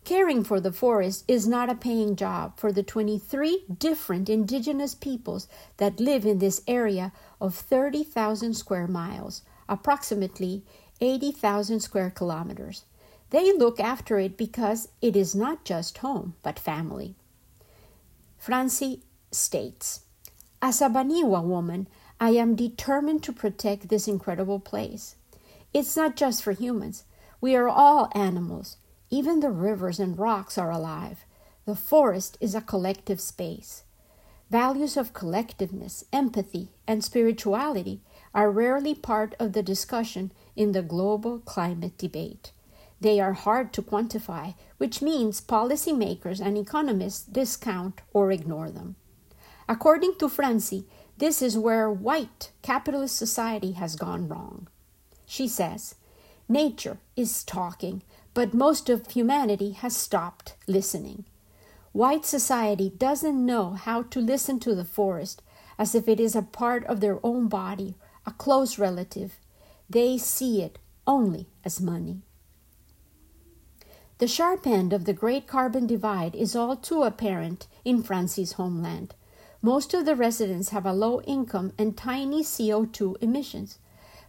Caring 0.03 0.43
for 0.43 0.59
the 0.59 0.73
forest 0.73 1.23
is 1.29 1.47
not 1.47 1.69
a 1.69 1.73
paying 1.73 2.17
job 2.17 2.59
for 2.59 2.73
the 2.73 2.83
23 2.83 3.63
different 3.77 4.27
indigenous 4.27 4.93
peoples 4.93 5.47
that 5.77 6.01
live 6.01 6.25
in 6.25 6.39
this 6.39 6.61
area 6.67 7.13
of 7.39 7.55
30,000 7.55 8.55
square 8.55 8.87
miles, 8.87 9.43
approximately 9.69 10.65
80,000 10.99 11.79
square 11.79 12.09
kilometers. 12.09 12.83
They 13.29 13.53
look 13.53 13.79
after 13.79 14.17
it 14.19 14.37
because 14.37 14.89
it 15.01 15.15
is 15.15 15.35
not 15.35 15.65
just 15.65 15.99
home, 15.99 16.35
but 16.43 16.57
family. 16.57 17.15
Francy 18.37 19.03
states 19.31 20.01
As 20.61 20.81
a 20.81 20.89
Baniwa 20.89 21.43
woman, 21.43 21.87
I 22.19 22.31
am 22.31 22.55
determined 22.55 23.23
to 23.23 23.33
protect 23.33 23.89
this 23.89 24.07
incredible 24.07 24.59
place. 24.59 25.15
It's 25.73 25.95
not 25.95 26.15
just 26.15 26.43
for 26.43 26.53
humans, 26.53 27.03
we 27.39 27.55
are 27.55 27.69
all 27.69 28.09
animals 28.13 28.77
even 29.09 29.39
the 29.39 29.49
rivers 29.49 29.99
and 29.99 30.17
rocks 30.17 30.57
are 30.57 30.71
alive. 30.71 31.25
The 31.65 31.75
forest 31.75 32.37
is 32.39 32.53
a 32.53 32.61
collective 32.61 33.19
space. 33.19 33.83
Values 34.49 34.97
of 34.97 35.13
collectiveness, 35.13 36.03
empathy, 36.13 36.69
and 36.87 37.03
spirituality 37.03 38.01
are 38.33 38.51
rarely 38.51 38.95
part 38.95 39.35
of 39.39 39.53
the 39.53 39.63
discussion 39.63 40.31
in 40.55 40.71
the 40.71 40.81
global 40.81 41.39
climate 41.39 41.97
debate. 41.97 42.51
They 43.01 43.19
are 43.19 43.33
hard 43.33 43.71
to 43.73 43.81
quantify, 43.81 44.55
which 44.77 45.01
means 45.01 45.41
policymakers 45.41 46.41
and 46.41 46.57
economists 46.57 47.23
discount 47.23 48.01
or 48.13 48.31
ignore 48.31 48.69
them. 48.69 48.95
According 49.67 50.15
to 50.19 50.29
Francy, 50.29 50.85
this 51.17 51.41
is 51.41 51.57
where 51.57 51.91
white 51.91 52.51
capitalist 52.61 53.15
society 53.15 53.73
has 53.73 53.95
gone 53.95 54.27
wrong. 54.27 54.67
She 55.25 55.47
says, 55.47 55.95
Nature 56.47 56.97
is 57.15 57.43
talking, 57.43 58.01
but 58.33 58.53
most 58.53 58.89
of 58.89 59.11
humanity 59.11 59.71
has 59.71 59.95
stopped 59.95 60.55
listening. 60.65 61.25
White 61.91 62.25
society 62.25 62.89
doesn't 62.89 63.45
know 63.45 63.71
how 63.71 64.03
to 64.03 64.19
listen 64.19 64.59
to 64.61 64.75
the 64.75 64.85
forest 64.85 65.41
as 65.77 65.95
if 65.95 66.07
it 66.07 66.19
is 66.19 66.35
a 66.35 66.41
part 66.41 66.85
of 66.85 66.99
their 66.99 67.19
own 67.23 67.47
body, 67.47 67.95
a 68.25 68.31
close 68.31 68.77
relative. 68.77 69.39
They 69.89 70.17
see 70.17 70.61
it 70.61 70.79
only 71.07 71.47
as 71.63 71.81
money. 71.81 72.21
The 74.19 74.27
sharp 74.27 74.67
end 74.67 74.91
of 74.91 75.05
the 75.05 75.13
great 75.13 75.47
carbon 75.47 75.87
divide 75.87 76.35
is 76.35 76.53
all 76.53 76.75
too 76.75 77.03
apparent 77.03 77.67
in 77.85 78.03
Francy's 78.03 78.53
homeland. 78.53 79.15
Most 79.61 79.93
of 79.93 80.05
the 80.05 80.15
residents 80.15 80.69
have 80.69 80.85
a 80.85 80.91
low 80.91 81.21
income 81.21 81.71
and 81.77 81.95
tiny 81.95 82.43
CO2 82.43 83.15
emissions. 83.21 83.79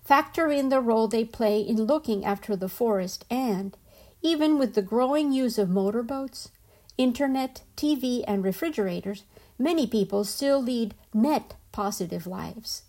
Factor 0.01 0.49
in 0.49 0.69
the 0.69 0.81
role 0.81 1.09
they 1.09 1.25
play 1.25 1.61
in 1.61 1.77
looking 1.87 2.25
after 2.25 2.55
the 2.55 2.69
forest, 2.69 3.25
and, 3.29 3.77
even 4.23 4.59
with 4.59 4.75
the 4.75 4.83
growing 4.83 5.33
use 5.33 5.59
of 5.59 5.69
motorboats, 5.69 6.53
internet, 6.97 7.63
TV, 7.77 8.23
and 8.29 8.45
refrigerators, 8.45 9.25
many 9.59 9.89
people 9.89 10.23
still 10.23 10.63
lead 10.63 10.95
net 11.13 11.57
positive 11.73 12.29
lives. 12.29 12.85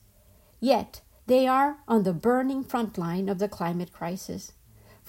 Yet, 0.60 1.02
they 1.26 1.48
are 1.48 1.78
on 1.88 2.04
the 2.04 2.14
burning 2.14 2.64
front 2.64 3.00
line 3.00 3.28
of 3.28 3.40
the 3.40 3.50
climate 3.50 3.92
crisis. 3.92 4.52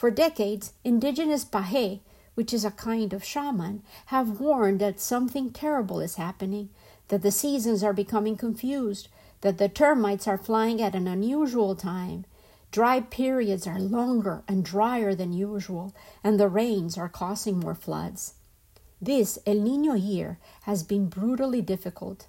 For 0.02 0.10
decades, 0.10 0.72
indigenous 0.82 1.44
Pahe, 1.44 2.00
which 2.34 2.52
is 2.52 2.64
a 2.64 2.72
kind 2.72 3.12
of 3.12 3.22
shaman, 3.22 3.84
have 4.06 4.40
warned 4.40 4.80
that 4.80 4.98
something 4.98 5.52
terrible 5.52 6.00
is 6.00 6.16
happening, 6.16 6.70
that 7.06 7.22
the 7.22 7.30
seasons 7.30 7.84
are 7.84 7.92
becoming 7.92 8.36
confused, 8.36 9.06
that 9.42 9.58
the 9.58 9.68
termites 9.68 10.26
are 10.26 10.36
flying 10.36 10.82
at 10.82 10.96
an 10.96 11.06
unusual 11.06 11.76
time, 11.76 12.24
dry 12.72 12.98
periods 12.98 13.64
are 13.64 13.78
longer 13.78 14.42
and 14.48 14.64
drier 14.64 15.14
than 15.14 15.32
usual, 15.32 15.94
and 16.24 16.40
the 16.40 16.48
rains 16.48 16.98
are 16.98 17.08
causing 17.08 17.60
more 17.60 17.76
floods. 17.76 18.34
This 19.00 19.38
El 19.46 19.60
Nino 19.60 19.94
year 19.94 20.40
has 20.62 20.82
been 20.82 21.06
brutally 21.08 21.62
difficult. 21.62 22.26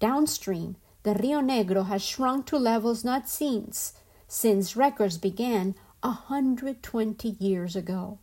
Downstream, 0.00 0.74
the 1.04 1.14
Rio 1.14 1.40
Negro 1.40 1.86
has 1.86 2.02
shrunk 2.02 2.46
to 2.46 2.58
levels 2.58 3.04
not 3.04 3.28
seen 3.28 3.70
since 4.26 4.74
records 4.74 5.16
began 5.16 5.76
120 6.04 7.36
years 7.40 7.74
ago. 7.74 8.18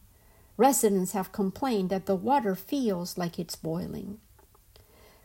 Residents 0.56 1.14
have 1.14 1.32
complained 1.32 1.90
that 1.90 2.06
the 2.06 2.16
water 2.16 2.54
feels 2.54 3.18
like 3.18 3.40
it's 3.40 3.56
boiling. 3.56 4.20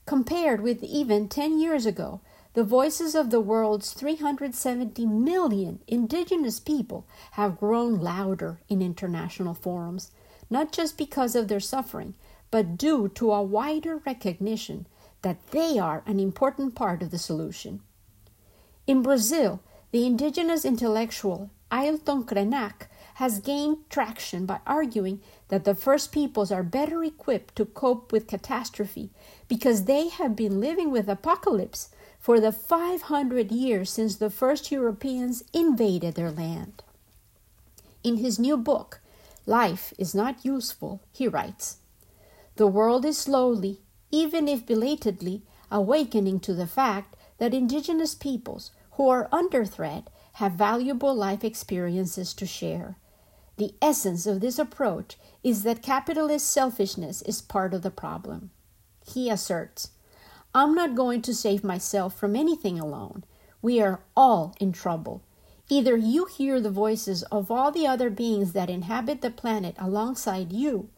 Compared 0.06 0.62
with 0.62 0.82
even 0.82 1.28
10 1.28 1.58
years 1.58 1.84
ago, 1.84 2.22
the 2.54 2.64
voices 2.64 3.14
of 3.14 3.28
the 3.28 3.40
world's 3.40 3.92
370 3.92 5.04
million 5.04 5.80
indigenous 5.86 6.58
people 6.58 7.06
have 7.32 7.58
grown 7.58 8.00
louder 8.00 8.60
in 8.70 8.80
international 8.80 9.52
forums, 9.52 10.10
not 10.48 10.72
just 10.72 10.96
because 10.96 11.36
of 11.36 11.48
their 11.48 11.60
suffering, 11.60 12.14
but 12.50 12.78
due 12.78 13.08
to 13.08 13.32
a 13.32 13.42
wider 13.42 14.00
recognition 14.06 14.86
that 15.20 15.48
they 15.48 15.78
are 15.78 16.02
an 16.06 16.18
important 16.18 16.74
part 16.74 17.02
of 17.02 17.10
the 17.10 17.18
solution. 17.18 17.80
In 18.86 19.02
Brazil, 19.02 19.60
the 19.90 20.06
indigenous 20.06 20.64
intellectual 20.64 21.50
Ailton 21.70 22.24
Krenak 22.24 22.86
has 23.14 23.40
gained 23.40 23.78
traction 23.88 24.46
by 24.46 24.60
arguing 24.66 25.20
that 25.48 25.64
the 25.64 25.74
first 25.74 26.12
peoples 26.12 26.52
are 26.52 26.62
better 26.62 27.02
equipped 27.02 27.56
to 27.56 27.64
cope 27.64 28.12
with 28.12 28.28
catastrophe 28.28 29.10
because 29.48 29.84
they 29.84 30.08
have 30.08 30.36
been 30.36 30.60
living 30.60 30.90
with 30.90 31.08
apocalypse 31.08 31.88
for 32.18 32.40
the 32.40 32.52
500 32.52 33.50
years 33.50 33.90
since 33.90 34.16
the 34.16 34.30
first 34.30 34.70
Europeans 34.70 35.44
invaded 35.52 36.14
their 36.14 36.30
land. 36.30 36.82
In 38.04 38.18
his 38.18 38.38
new 38.38 38.56
book, 38.56 39.00
Life 39.46 39.92
is 39.98 40.14
Not 40.14 40.44
Useful, 40.44 41.00
he 41.12 41.26
writes 41.26 41.78
the 42.56 42.66
world 42.66 43.04
is 43.04 43.18
slowly, 43.18 43.80
even 44.10 44.48
if 44.48 44.64
belatedly, 44.64 45.42
awakening 45.70 46.40
to 46.40 46.54
the 46.54 46.66
fact 46.66 47.14
that 47.38 47.52
indigenous 47.52 48.14
peoples 48.14 48.70
who 48.92 49.08
are 49.08 49.28
under 49.30 49.64
threat 49.66 50.08
have 50.36 50.52
valuable 50.52 51.14
life 51.14 51.42
experiences 51.42 52.34
to 52.34 52.44
share. 52.44 52.96
The 53.56 53.72
essence 53.80 54.26
of 54.26 54.40
this 54.40 54.58
approach 54.58 55.16
is 55.42 55.62
that 55.62 55.82
capitalist 55.82 56.46
selfishness 56.46 57.22
is 57.22 57.40
part 57.40 57.72
of 57.72 57.80
the 57.80 57.90
problem. 57.90 58.50
He 59.10 59.30
asserts, 59.30 59.92
I'm 60.54 60.74
not 60.74 60.94
going 60.94 61.22
to 61.22 61.34
save 61.34 61.64
myself 61.64 62.14
from 62.18 62.36
anything 62.36 62.78
alone. 62.78 63.24
We 63.62 63.80
are 63.80 64.00
all 64.14 64.54
in 64.60 64.72
trouble. 64.72 65.22
Either 65.70 65.96
you 65.96 66.26
hear 66.26 66.60
the 66.60 66.70
voices 66.70 67.22
of 67.24 67.50
all 67.50 67.72
the 67.72 67.86
other 67.86 68.10
beings 68.10 68.52
that 68.52 68.68
inhabit 68.68 69.22
the 69.22 69.30
planet 69.30 69.74
alongside 69.78 70.52
you, 70.52 70.90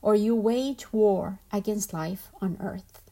or 0.00 0.14
you 0.14 0.34
wage 0.34 0.90
war 0.90 1.40
against 1.52 1.92
life 1.92 2.28
on 2.40 2.56
Earth. 2.60 3.02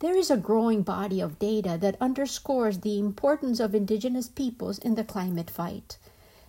There 0.00 0.16
is 0.16 0.30
a 0.30 0.38
growing 0.38 0.80
body 0.80 1.20
of 1.20 1.38
data 1.38 1.76
that 1.78 2.00
underscores 2.00 2.78
the 2.78 2.98
importance 2.98 3.60
of 3.60 3.74
indigenous 3.74 4.28
peoples 4.28 4.78
in 4.78 4.94
the 4.94 5.04
climate 5.04 5.50
fight. 5.50 5.98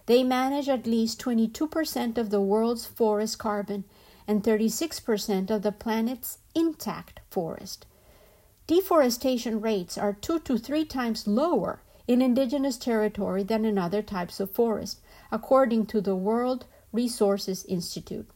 They 0.05 0.23
manage 0.23 0.69
at 0.69 0.87
least 0.87 1.19
22% 1.19 2.17
of 2.17 2.29
the 2.29 2.39
world's 2.39 2.85
forest 2.85 3.39
carbon 3.39 3.83
and 4.25 4.41
36% 4.41 5.49
of 5.49 5.63
the 5.63 5.73
planet's 5.73 6.37
intact 6.55 7.19
forest. 7.29 7.85
Deforestation 8.67 9.59
rates 9.59 9.97
are 9.97 10.13
two 10.13 10.39
to 10.39 10.57
three 10.57 10.85
times 10.85 11.27
lower 11.27 11.81
in 12.07 12.21
indigenous 12.21 12.77
territory 12.77 13.43
than 13.43 13.65
in 13.65 13.77
other 13.77 14.01
types 14.01 14.39
of 14.39 14.51
forest, 14.51 15.01
according 15.29 15.87
to 15.87 15.99
the 15.99 16.15
World 16.15 16.67
Resources 16.93 17.65
Institute. 17.65 18.29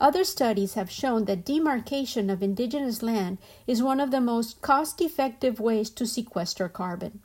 Other 0.00 0.24
studies 0.24 0.74
have 0.74 0.90
shown 0.90 1.26
that 1.26 1.44
demarcation 1.44 2.30
of 2.30 2.42
indigenous 2.42 3.02
land 3.02 3.36
is 3.66 3.82
one 3.82 4.00
of 4.00 4.10
the 4.10 4.20
most 4.20 4.62
cost 4.62 4.98
effective 5.02 5.60
ways 5.60 5.90
to 5.90 6.06
sequester 6.06 6.70
carbon. 6.70 7.20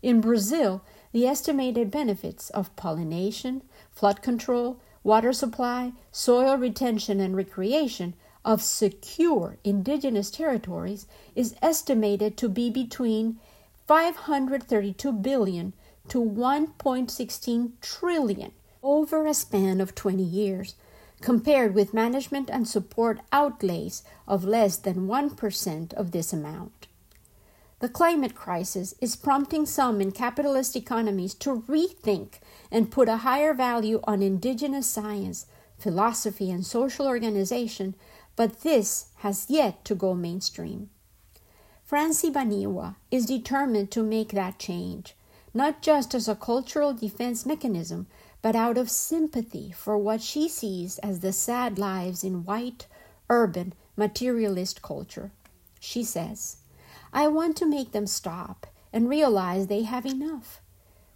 In 0.00 0.22
Brazil, 0.22 0.82
the 1.12 1.26
estimated 1.26 1.90
benefits 1.90 2.48
of 2.50 2.74
pollination, 2.76 3.62
flood 3.90 4.22
control, 4.22 4.80
water 5.04 5.34
supply, 5.34 5.92
soil 6.10 6.56
retention, 6.56 7.20
and 7.20 7.36
recreation 7.36 8.14
of 8.42 8.62
secure 8.62 9.58
indigenous 9.62 10.30
territories 10.30 11.06
is 11.34 11.56
estimated 11.60 12.38
to 12.38 12.48
be 12.48 12.70
between 12.70 13.38
532 13.86 15.12
billion 15.12 15.74
to 16.08 16.24
1.16 16.24 17.72
trillion 17.82 18.52
over 18.82 19.26
a 19.26 19.34
span 19.34 19.80
of 19.80 19.94
20 19.94 20.22
years 20.22 20.74
compared 21.20 21.74
with 21.74 21.94
management 21.94 22.48
and 22.50 22.68
support 22.68 23.20
outlays 23.32 24.02
of 24.26 24.44
less 24.44 24.76
than 24.76 25.08
1% 25.08 25.92
of 25.94 26.10
this 26.12 26.32
amount. 26.32 26.86
The 27.80 27.88
climate 27.88 28.34
crisis 28.34 28.94
is 29.00 29.14
prompting 29.14 29.64
some 29.64 30.00
in 30.00 30.10
capitalist 30.10 30.74
economies 30.74 31.34
to 31.34 31.62
rethink 31.68 32.40
and 32.72 32.90
put 32.90 33.08
a 33.08 33.18
higher 33.18 33.54
value 33.54 34.00
on 34.04 34.20
indigenous 34.20 34.88
science, 34.88 35.46
philosophy, 35.78 36.50
and 36.50 36.66
social 36.66 37.06
organization, 37.06 37.94
but 38.34 38.62
this 38.62 39.06
has 39.18 39.46
yet 39.48 39.84
to 39.84 39.94
go 39.94 40.14
mainstream. 40.14 40.90
Francy 41.84 42.30
Baniwa 42.30 42.96
is 43.10 43.26
determined 43.26 43.90
to 43.92 44.02
make 44.02 44.32
that 44.32 44.58
change, 44.58 45.14
not 45.54 45.80
just 45.80 46.14
as 46.14 46.28
a 46.28 46.34
cultural 46.34 46.92
defense 46.92 47.46
mechanism, 47.46 48.06
but 48.42 48.54
out 48.54 48.78
of 48.78 48.90
sympathy 48.90 49.72
for 49.72 49.98
what 49.98 50.22
she 50.22 50.48
sees 50.48 50.98
as 50.98 51.20
the 51.20 51.32
sad 51.32 51.78
lives 51.78 52.22
in 52.22 52.44
white, 52.44 52.86
urban, 53.28 53.74
materialist 53.96 54.80
culture. 54.82 55.32
She 55.80 56.04
says, 56.04 56.58
I 57.12 57.28
want 57.28 57.56
to 57.56 57.66
make 57.66 57.92
them 57.92 58.06
stop 58.06 58.66
and 58.92 59.08
realize 59.08 59.66
they 59.66 59.82
have 59.82 60.06
enough. 60.06 60.60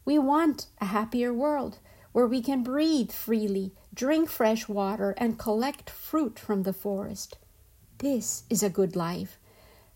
We 0.04 0.18
want 0.18 0.66
a 0.80 0.86
happier 0.86 1.32
world 1.32 1.78
where 2.12 2.26
we 2.26 2.42
can 2.42 2.62
breathe 2.62 3.12
freely, 3.12 3.72
drink 3.94 4.28
fresh 4.28 4.68
water, 4.68 5.14
and 5.16 5.38
collect 5.38 5.88
fruit 5.88 6.38
from 6.38 6.62
the 6.62 6.72
forest. 6.72 7.38
This 7.98 8.44
is 8.50 8.62
a 8.62 8.70
good 8.70 8.96
life. 8.96 9.38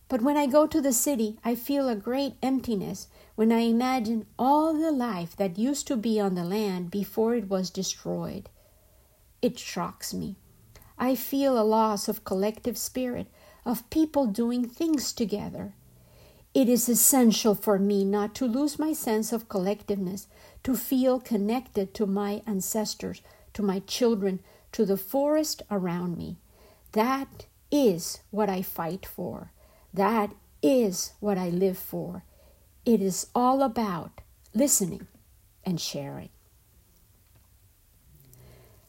But 0.08 0.22
when 0.22 0.36
I 0.36 0.46
go 0.46 0.66
to 0.66 0.80
the 0.80 0.92
city, 0.92 1.38
I 1.44 1.56
feel 1.56 1.88
a 1.88 1.96
great 1.96 2.34
emptiness 2.42 3.08
when 3.36 3.52
I 3.52 3.60
imagine 3.60 4.26
all 4.38 4.72
the 4.72 4.90
life 4.90 5.36
that 5.36 5.58
used 5.58 5.86
to 5.86 5.96
be 5.96 6.18
on 6.18 6.34
the 6.34 6.44
land 6.44 6.90
before 6.90 7.34
it 7.34 7.48
was 7.48 7.70
destroyed. 7.70 8.48
It 9.40 9.58
shocks 9.58 10.12
me. 10.12 10.36
I 10.98 11.14
feel 11.14 11.58
a 11.58 11.62
loss 11.62 12.08
of 12.08 12.24
collective 12.24 12.78
spirit, 12.78 13.28
of 13.64 13.88
people 13.90 14.26
doing 14.26 14.66
things 14.66 15.12
together. 15.12 15.74
It 16.54 16.70
is 16.70 16.88
essential 16.88 17.54
for 17.54 17.78
me 17.78 18.04
not 18.04 18.34
to 18.36 18.46
lose 18.46 18.78
my 18.78 18.94
sense 18.94 19.30
of 19.32 19.48
collectiveness, 19.48 20.26
to 20.64 20.74
feel 20.74 21.20
connected 21.20 21.92
to 21.94 22.06
my 22.06 22.42
ancestors, 22.46 23.20
to 23.52 23.62
my 23.62 23.80
children, 23.80 24.40
to 24.72 24.86
the 24.86 24.96
forest 24.96 25.62
around 25.70 26.16
me. 26.16 26.38
That 26.92 27.44
is 27.70 28.20
what 28.30 28.48
I 28.48 28.62
fight 28.62 29.04
for. 29.04 29.52
That 29.92 30.30
is 30.62 31.12
what 31.20 31.36
I 31.36 31.50
live 31.50 31.76
for. 31.76 32.24
It 32.86 33.02
is 33.02 33.26
all 33.34 33.64
about 33.64 34.20
listening 34.54 35.08
and 35.64 35.80
sharing. 35.80 36.28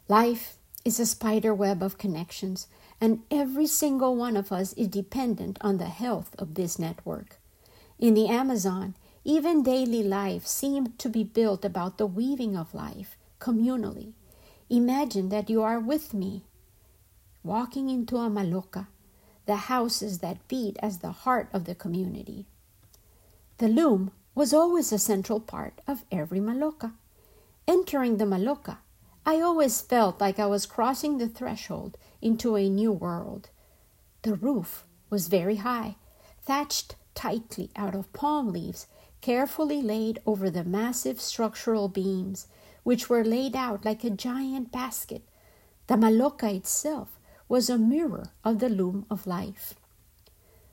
Life 0.07 0.57
is 0.85 0.99
a 0.99 1.05
spider 1.07 1.51
web 1.51 1.81
of 1.81 1.97
connections, 1.97 2.67
and 3.01 3.23
every 3.31 3.65
single 3.65 4.15
one 4.15 4.37
of 4.37 4.51
us 4.51 4.73
is 4.73 4.89
dependent 4.89 5.57
on 5.61 5.79
the 5.79 5.89
health 5.89 6.35
of 6.37 6.53
this 6.53 6.77
network. 6.77 7.39
In 7.97 8.13
the 8.13 8.27
Amazon, 8.27 8.93
even 9.23 9.63
daily 9.63 10.03
life 10.03 10.45
seemed 10.45 10.99
to 10.99 11.09
be 11.09 11.23
built 11.23 11.65
about 11.65 11.97
the 11.97 12.05
weaving 12.05 12.55
of 12.55 12.75
life 12.75 13.17
communally. 13.39 14.13
Imagine 14.69 15.29
that 15.29 15.49
you 15.49 15.63
are 15.63 15.79
with 15.79 16.13
me, 16.13 16.43
walking 17.43 17.89
into 17.89 18.17
a 18.17 18.29
maloca, 18.29 18.89
the 19.47 19.55
houses 19.73 20.19
that 20.19 20.47
beat 20.47 20.77
as 20.83 20.99
the 20.99 21.25
heart 21.25 21.49
of 21.51 21.65
the 21.65 21.73
community. 21.73 22.45
The 23.59 23.67
loom 23.67 24.11
was 24.35 24.53
always 24.53 24.91
a 24.91 24.99
central 24.99 25.39
part 25.39 25.81
of 25.87 26.05
every 26.11 26.39
maloca. 26.39 26.93
Entering 27.67 28.17
the 28.17 28.25
maloca, 28.25 28.77
I 29.25 29.41
always 29.41 29.81
felt 29.81 30.21
like 30.21 30.37
I 30.37 30.45
was 30.45 30.67
crossing 30.67 31.17
the 31.17 31.27
threshold 31.27 31.97
into 32.21 32.55
a 32.55 32.69
new 32.69 32.91
world. 32.91 33.49
The 34.21 34.35
roof 34.35 34.85
was 35.09 35.27
very 35.27 35.55
high, 35.55 35.95
thatched 36.43 36.95
tightly 37.15 37.71
out 37.75 37.95
of 37.95 38.13
palm 38.13 38.53
leaves, 38.53 38.85
carefully 39.21 39.81
laid 39.81 40.21
over 40.27 40.51
the 40.51 40.63
massive 40.63 41.19
structural 41.19 41.87
beams, 41.87 42.45
which 42.83 43.09
were 43.09 43.25
laid 43.25 43.55
out 43.55 43.83
like 43.83 44.03
a 44.03 44.11
giant 44.11 44.71
basket. 44.71 45.23
The 45.87 45.97
maloca 45.97 46.53
itself 46.53 47.19
was 47.49 47.71
a 47.71 47.77
mirror 47.77 48.29
of 48.43 48.59
the 48.59 48.69
loom 48.69 49.07
of 49.09 49.25
life. 49.25 49.73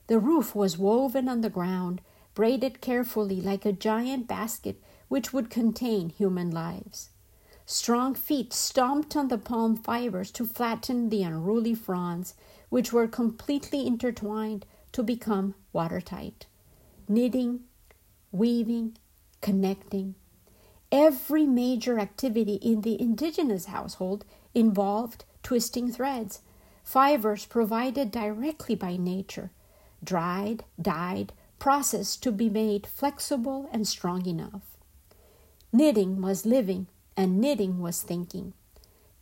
The 0.07 0.18
roof 0.18 0.55
was 0.55 0.77
woven 0.77 1.31
on 1.31 1.40
the 1.40 1.49
ground, 1.49 2.03
braided 2.35 2.81
carefully 2.81 3.40
like 3.40 3.64
a 3.64 3.73
giant 3.73 4.27
basket 4.27 4.83
which 5.09 5.33
would 5.33 5.51
contain 5.51 6.09
human 6.09 6.51
lives. 6.51 7.11
Strong 7.66 8.14
feet 8.14 8.53
stomped 8.53 9.16
on 9.16 9.29
the 9.29 9.38
palm 9.38 9.77
fibers 9.77 10.31
to 10.33 10.44
flatten 10.44 11.09
the 11.09 11.23
unruly 11.23 11.75
fronds, 11.75 12.35
which 12.68 12.92
were 12.92 13.09
completely 13.09 13.87
intertwined 13.87 14.66
to 14.92 15.03
become 15.03 15.55
watertight. 15.73 16.47
Knitting, 17.09 17.61
weaving, 18.33 18.97
connecting. 19.40 20.14
Every 20.92 21.47
major 21.47 21.99
activity 21.99 22.55
in 22.57 22.83
the 22.83 23.01
indigenous 23.01 23.66
household 23.66 24.25
involved 24.55 25.25
twisting 25.42 25.90
threads, 25.90 26.40
fibers 26.83 27.47
provided 27.47 28.11
directly 28.11 28.75
by 28.75 28.97
nature, 28.97 29.51
dried, 30.03 30.64
dyed, 30.81 31.33
processed 31.64 32.22
to 32.22 32.31
be 32.31 32.50
made 32.50 32.87
flexible 32.87 33.70
and 33.72 33.88
strong 33.88 34.27
enough. 34.27 34.77
Knitting 35.72 36.20
was 36.20 36.44
living, 36.44 36.87
and 37.16 37.40
knitting 37.40 37.81
was 37.81 38.03
thinking. 38.03 38.53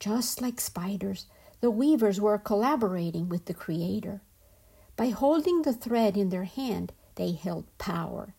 Just 0.01 0.43
like 0.43 0.61
spiders, 0.61 1.27
the 1.61 1.71
weavers 1.71 2.21
were 2.21 2.39
collaborating 2.39 3.29
with 3.29 3.45
the 3.45 3.55
Creator. 3.55 4.23
By 4.97 5.11
holding 5.11 5.63
the 5.63 5.73
thread 5.73 6.17
in 6.17 6.31
their 6.31 6.43
hand, 6.43 6.93
they 7.15 7.31
held 7.31 7.65
power. 7.79 8.35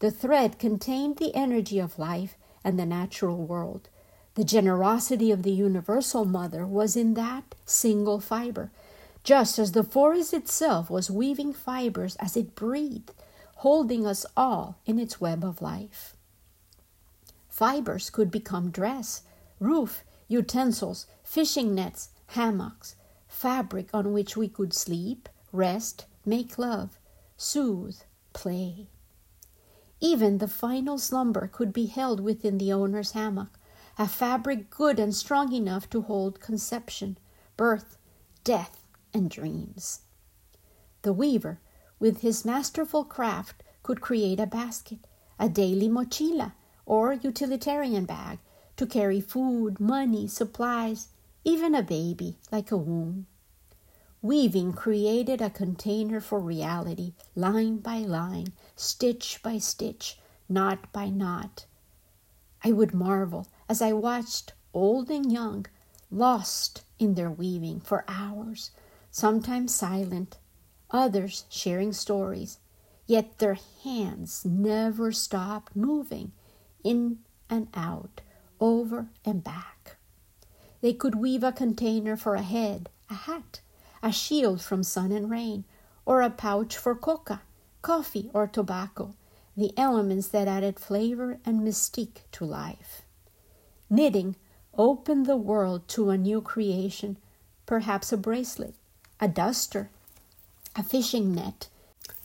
The 0.00 0.10
thread 0.10 0.58
contained 0.58 1.16
the 1.16 1.34
energy 1.34 1.78
of 1.78 1.98
life 1.98 2.36
and 2.62 2.78
the 2.78 2.84
natural 2.84 3.38
world. 3.38 3.88
The 4.34 4.44
generosity 4.44 5.30
of 5.32 5.44
the 5.44 5.50
Universal 5.68 6.26
Mother 6.26 6.66
was 6.66 6.94
in 6.94 7.14
that 7.14 7.54
single 7.64 8.20
fiber, 8.20 8.70
just 9.24 9.58
as 9.58 9.72
the 9.72 9.82
forest 9.82 10.34
itself 10.34 10.90
was 10.90 11.10
weaving 11.10 11.54
fibers 11.54 12.16
as 12.16 12.36
it 12.36 12.54
breathed, 12.54 13.12
holding 13.60 14.06
us 14.06 14.24
all 14.38 14.78
in 14.86 14.98
its 14.98 15.20
web 15.20 15.44
of 15.44 15.60
life. 15.60 16.16
Fibers 17.46 18.08
could 18.08 18.30
become 18.30 18.70
dress, 18.70 19.20
roof, 19.58 20.02
utensils, 20.28 21.06
fishing 21.22 21.74
nets, 21.74 22.08
hammocks, 22.28 22.96
fabric 23.28 23.90
on 23.92 24.14
which 24.14 24.34
we 24.34 24.48
could 24.48 24.72
sleep, 24.72 25.28
rest, 25.52 26.06
make 26.24 26.56
love, 26.56 26.98
soothe, 27.36 27.98
play. 28.32 28.86
Even 30.00 30.38
the 30.38 30.48
final 30.48 30.96
slumber 30.96 31.46
could 31.46 31.70
be 31.70 31.84
held 31.84 32.18
within 32.18 32.56
the 32.56 32.72
owner's 32.72 33.10
hammock, 33.10 33.58
a 33.98 34.08
fabric 34.08 34.70
good 34.70 34.98
and 34.98 35.14
strong 35.14 35.52
enough 35.52 35.90
to 35.90 36.00
hold 36.00 36.40
conception, 36.40 37.18
birth, 37.58 37.98
death, 38.42 38.86
and 39.12 39.28
dreams. 39.28 40.00
The 41.02 41.12
weaver, 41.12 41.60
with 42.00 42.22
his 42.22 42.44
masterful 42.44 43.04
craft, 43.04 43.62
could 43.82 44.00
create 44.00 44.40
a 44.40 44.46
basket, 44.46 44.98
a 45.38 45.48
daily 45.48 45.88
mochila, 45.88 46.52
or 46.86 47.12
utilitarian 47.12 48.04
bag 48.04 48.38
to 48.76 48.86
carry 48.86 49.20
food, 49.20 49.78
money, 49.78 50.26
supplies, 50.26 51.08
even 51.44 51.74
a 51.74 51.82
baby 51.82 52.38
like 52.50 52.72
a 52.72 52.76
womb. 52.76 53.26
Weaving 54.22 54.72
created 54.72 55.40
a 55.40 55.48
container 55.48 56.20
for 56.20 56.40
reality, 56.40 57.14
line 57.34 57.78
by 57.78 57.98
line, 57.98 58.52
stitch 58.76 59.40
by 59.42 59.58
stitch, 59.58 60.18
knot 60.48 60.92
by 60.92 61.08
knot. 61.08 61.64
I 62.62 62.72
would 62.72 62.92
marvel 62.92 63.46
as 63.68 63.80
I 63.80 63.92
watched 63.92 64.52
old 64.74 65.10
and 65.10 65.32
young, 65.32 65.66
lost 66.10 66.82
in 66.98 67.14
their 67.14 67.30
weaving 67.30 67.80
for 67.80 68.04
hours, 68.08 68.70
sometimes 69.10 69.74
silent, 69.74 70.36
others 70.90 71.44
sharing 71.48 71.92
stories, 71.92 72.58
yet 73.06 73.38
their 73.38 73.58
hands 73.84 74.44
never 74.44 75.12
stopped 75.12 75.74
moving 75.76 76.32
in 76.84 77.18
and 77.48 77.68
out, 77.74 78.20
over 78.60 79.08
and 79.24 79.42
back. 79.42 79.96
They 80.80 80.92
could 80.92 81.14
weave 81.14 81.42
a 81.42 81.52
container 81.52 82.16
for 82.16 82.34
a 82.34 82.42
head, 82.42 82.88
a 83.10 83.14
hat, 83.14 83.60
a 84.02 84.12
shield 84.12 84.62
from 84.62 84.82
sun 84.82 85.12
and 85.12 85.30
rain, 85.30 85.64
or 86.06 86.22
a 86.22 86.30
pouch 86.30 86.76
for 86.76 86.94
coca, 86.94 87.42
coffee, 87.82 88.30
or 88.32 88.46
tobacco, 88.46 89.14
the 89.56 89.76
elements 89.76 90.28
that 90.28 90.48
added 90.48 90.78
flavor 90.78 91.38
and 91.44 91.60
mystique 91.60 92.22
to 92.32 92.44
life. 92.44 93.02
Knitting 93.90 94.36
opened 94.78 95.26
the 95.26 95.36
world 95.36 95.86
to 95.88 96.10
a 96.10 96.16
new 96.16 96.40
creation, 96.40 97.16
perhaps 97.66 98.12
a 98.12 98.16
bracelet, 98.16 98.74
a 99.20 99.28
duster, 99.28 99.90
a 100.76 100.82
fishing 100.82 101.34
net. 101.34 101.68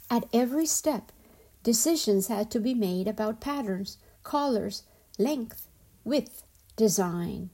At 0.09 0.27
every 0.33 0.65
step, 0.65 1.11
decisions 1.63 2.27
had 2.27 2.51
to 2.51 2.59
be 2.59 2.73
made 2.73 3.07
about 3.07 3.41
patterns, 3.41 3.97
colors, 4.23 4.83
length, 5.17 5.67
width, 6.03 6.43
design. 6.75 7.49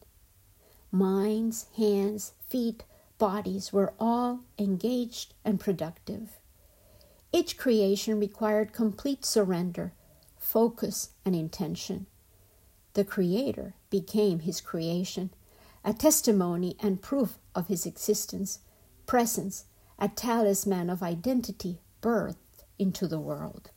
Minds, 0.92 1.68
hands, 1.78 2.34
feet, 2.48 2.84
bodies 3.18 3.72
were 3.72 3.94
all 4.00 4.42
engaged 4.60 5.34
and 5.46 5.60
productive. 5.60 6.40
Each 7.32 7.58
creation 7.58 8.20
required 8.20 8.74
complete 8.74 9.24
surrender, 9.24 9.94
focus, 10.38 11.12
and 11.24 11.34
intention. 11.34 12.08
The 12.94 13.06
Creator 13.06 13.76
became 13.90 14.40
His 14.40 14.60
creation, 14.60 15.30
a 15.86 15.94
testimony 15.94 16.76
and 16.82 17.02
proof 17.02 17.38
of 17.56 17.68
His 17.68 17.86
existence, 17.86 18.60
presence, 19.06 19.66
a 20.02 20.10
talisman 20.10 20.90
of 20.90 21.04
identity 21.04 21.78
birthed 22.02 22.66
into 22.80 23.08
the 23.08 23.20
world. 23.20 23.70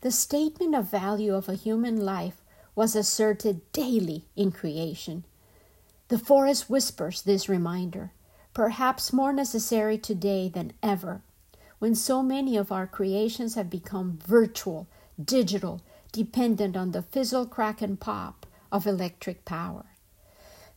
The 0.00 0.10
statement 0.10 0.74
of 0.74 0.90
value 0.90 1.34
of 1.34 1.50
a 1.50 1.54
human 1.54 2.00
life 2.00 2.42
was 2.74 2.96
asserted 2.96 3.70
daily 3.72 4.24
in 4.36 4.52
creation. 4.52 5.24
The 6.08 6.18
forest 6.18 6.70
whispers 6.70 7.20
this 7.20 7.46
reminder, 7.46 8.12
perhaps 8.54 9.12
more 9.12 9.34
necessary 9.34 9.98
today 9.98 10.48
than 10.48 10.72
ever, 10.82 11.20
when 11.78 11.94
so 11.94 12.22
many 12.22 12.56
of 12.56 12.72
our 12.72 12.86
creations 12.86 13.54
have 13.54 13.68
become 13.68 14.18
virtual, 14.26 14.86
digital, 15.22 15.82
dependent 16.10 16.74
on 16.74 16.92
the 16.92 17.02
fizzle, 17.02 17.44
crack, 17.44 17.82
and 17.82 18.00
pop 18.00 18.46
of 18.72 18.86
electric 18.86 19.44
power. 19.44 19.84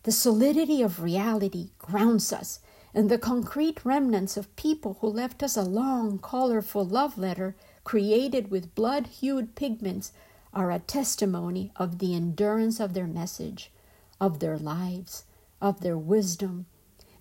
The 0.04 0.12
solidity 0.12 0.82
of 0.82 1.02
reality 1.02 1.70
grounds 1.80 2.34
us, 2.34 2.60
and 2.94 3.10
the 3.10 3.18
concrete 3.18 3.86
remnants 3.86 4.36
of 4.36 4.56
people 4.56 4.98
who 5.00 5.08
left 5.08 5.42
us 5.42 5.56
a 5.56 5.62
long, 5.62 6.20
colorful 6.20 6.86
love 6.86 7.18
letter 7.18 7.56
created 7.84 8.52
with 8.52 8.76
blood 8.76 9.08
hued 9.08 9.56
pigments, 9.56 10.12
are 10.54 10.72
a 10.72 10.80
testimony 10.80 11.72
of 11.78 12.00
the 12.00 12.14
endurance 12.14 12.80
of 12.80 12.94
their 12.94 13.08
message, 13.08 13.72
of 14.20 14.40
their 14.40 14.58
lives, 14.58 15.24
of 15.62 15.82
their 15.82 15.98
wisdom, 15.98 16.66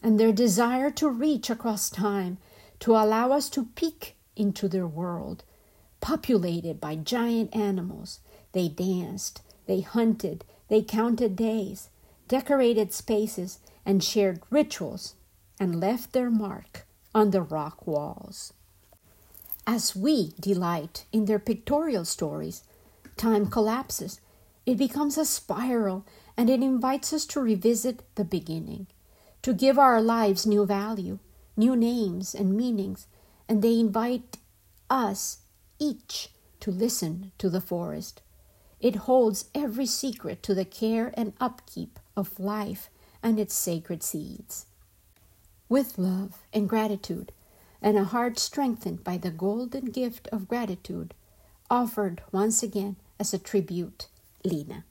and 0.02 0.18
their 0.18 0.32
desire 0.32 0.90
to 0.90 1.08
reach 1.08 1.48
across 1.48 1.90
time 1.90 2.38
to 2.80 2.92
allow 2.92 3.30
us 3.30 3.48
to 3.50 3.66
peek 3.76 4.16
into 4.34 4.66
their 4.66 4.86
world, 4.86 5.44
populated 6.00 6.80
by 6.80 6.96
giant 6.96 7.54
animals. 7.54 8.20
They 8.52 8.68
danced, 8.68 9.42
they 9.66 9.82
hunted, 9.82 10.44
they 10.68 10.82
counted 10.82 11.36
days, 11.36 11.88
decorated 12.26 12.92
spaces, 12.92 13.58
and 13.84 14.02
shared 14.02 14.40
rituals, 14.50 15.14
and 15.61 15.78
left 15.78 16.12
their 16.12 16.30
mark 16.30 16.86
on 17.14 17.30
the 17.30 17.42
rock 17.42 17.86
walls. 17.86 18.54
As 19.66 19.94
we 19.94 20.32
delight 20.40 21.04
in 21.12 21.26
their 21.26 21.38
pictorial 21.38 22.06
stories, 22.06 22.64
time 23.16 23.46
collapses. 23.46 24.20
It 24.64 24.78
becomes 24.78 25.18
a 25.18 25.26
spiral 25.26 26.06
and 26.36 26.48
it 26.48 26.62
invites 26.62 27.12
us 27.12 27.26
to 27.26 27.40
revisit 27.40 28.02
the 28.14 28.24
beginning, 28.24 28.86
to 29.42 29.52
give 29.52 29.78
our 29.78 30.00
lives 30.00 30.46
new 30.46 30.64
value, 30.64 31.18
new 31.56 31.76
names 31.76 32.34
and 32.34 32.56
meanings, 32.56 33.06
and 33.46 33.62
they 33.62 33.78
invite 33.78 34.38
us 34.88 35.40
each 35.78 36.30
to 36.61 36.70
listen 36.70 37.32
to 37.38 37.50
the 37.50 37.61
forest. 37.61 38.22
It 38.80 38.96
holds 38.96 39.50
every 39.54 39.86
secret 39.86 40.42
to 40.44 40.54
the 40.54 40.64
care 40.64 41.12
and 41.14 41.34
upkeep 41.38 41.98
of 42.16 42.40
life 42.40 42.88
and 43.22 43.38
its 43.38 43.54
sacred 43.54 44.02
seeds. 44.02 44.66
With 45.70 45.98
love 45.98 46.42
and 46.52 46.68
gratitude, 46.68 47.30
and 47.80 47.96
a 47.96 48.02
heart 48.02 48.40
strengthened 48.40 49.04
by 49.04 49.18
the 49.18 49.30
golden 49.30 49.84
gift 49.84 50.26
of 50.32 50.48
gratitude, 50.48 51.14
offered 51.70 52.22
once 52.32 52.60
again 52.64 52.96
as 53.20 53.32
a 53.32 53.38
tribute, 53.38 54.08
Lina. 54.44 54.84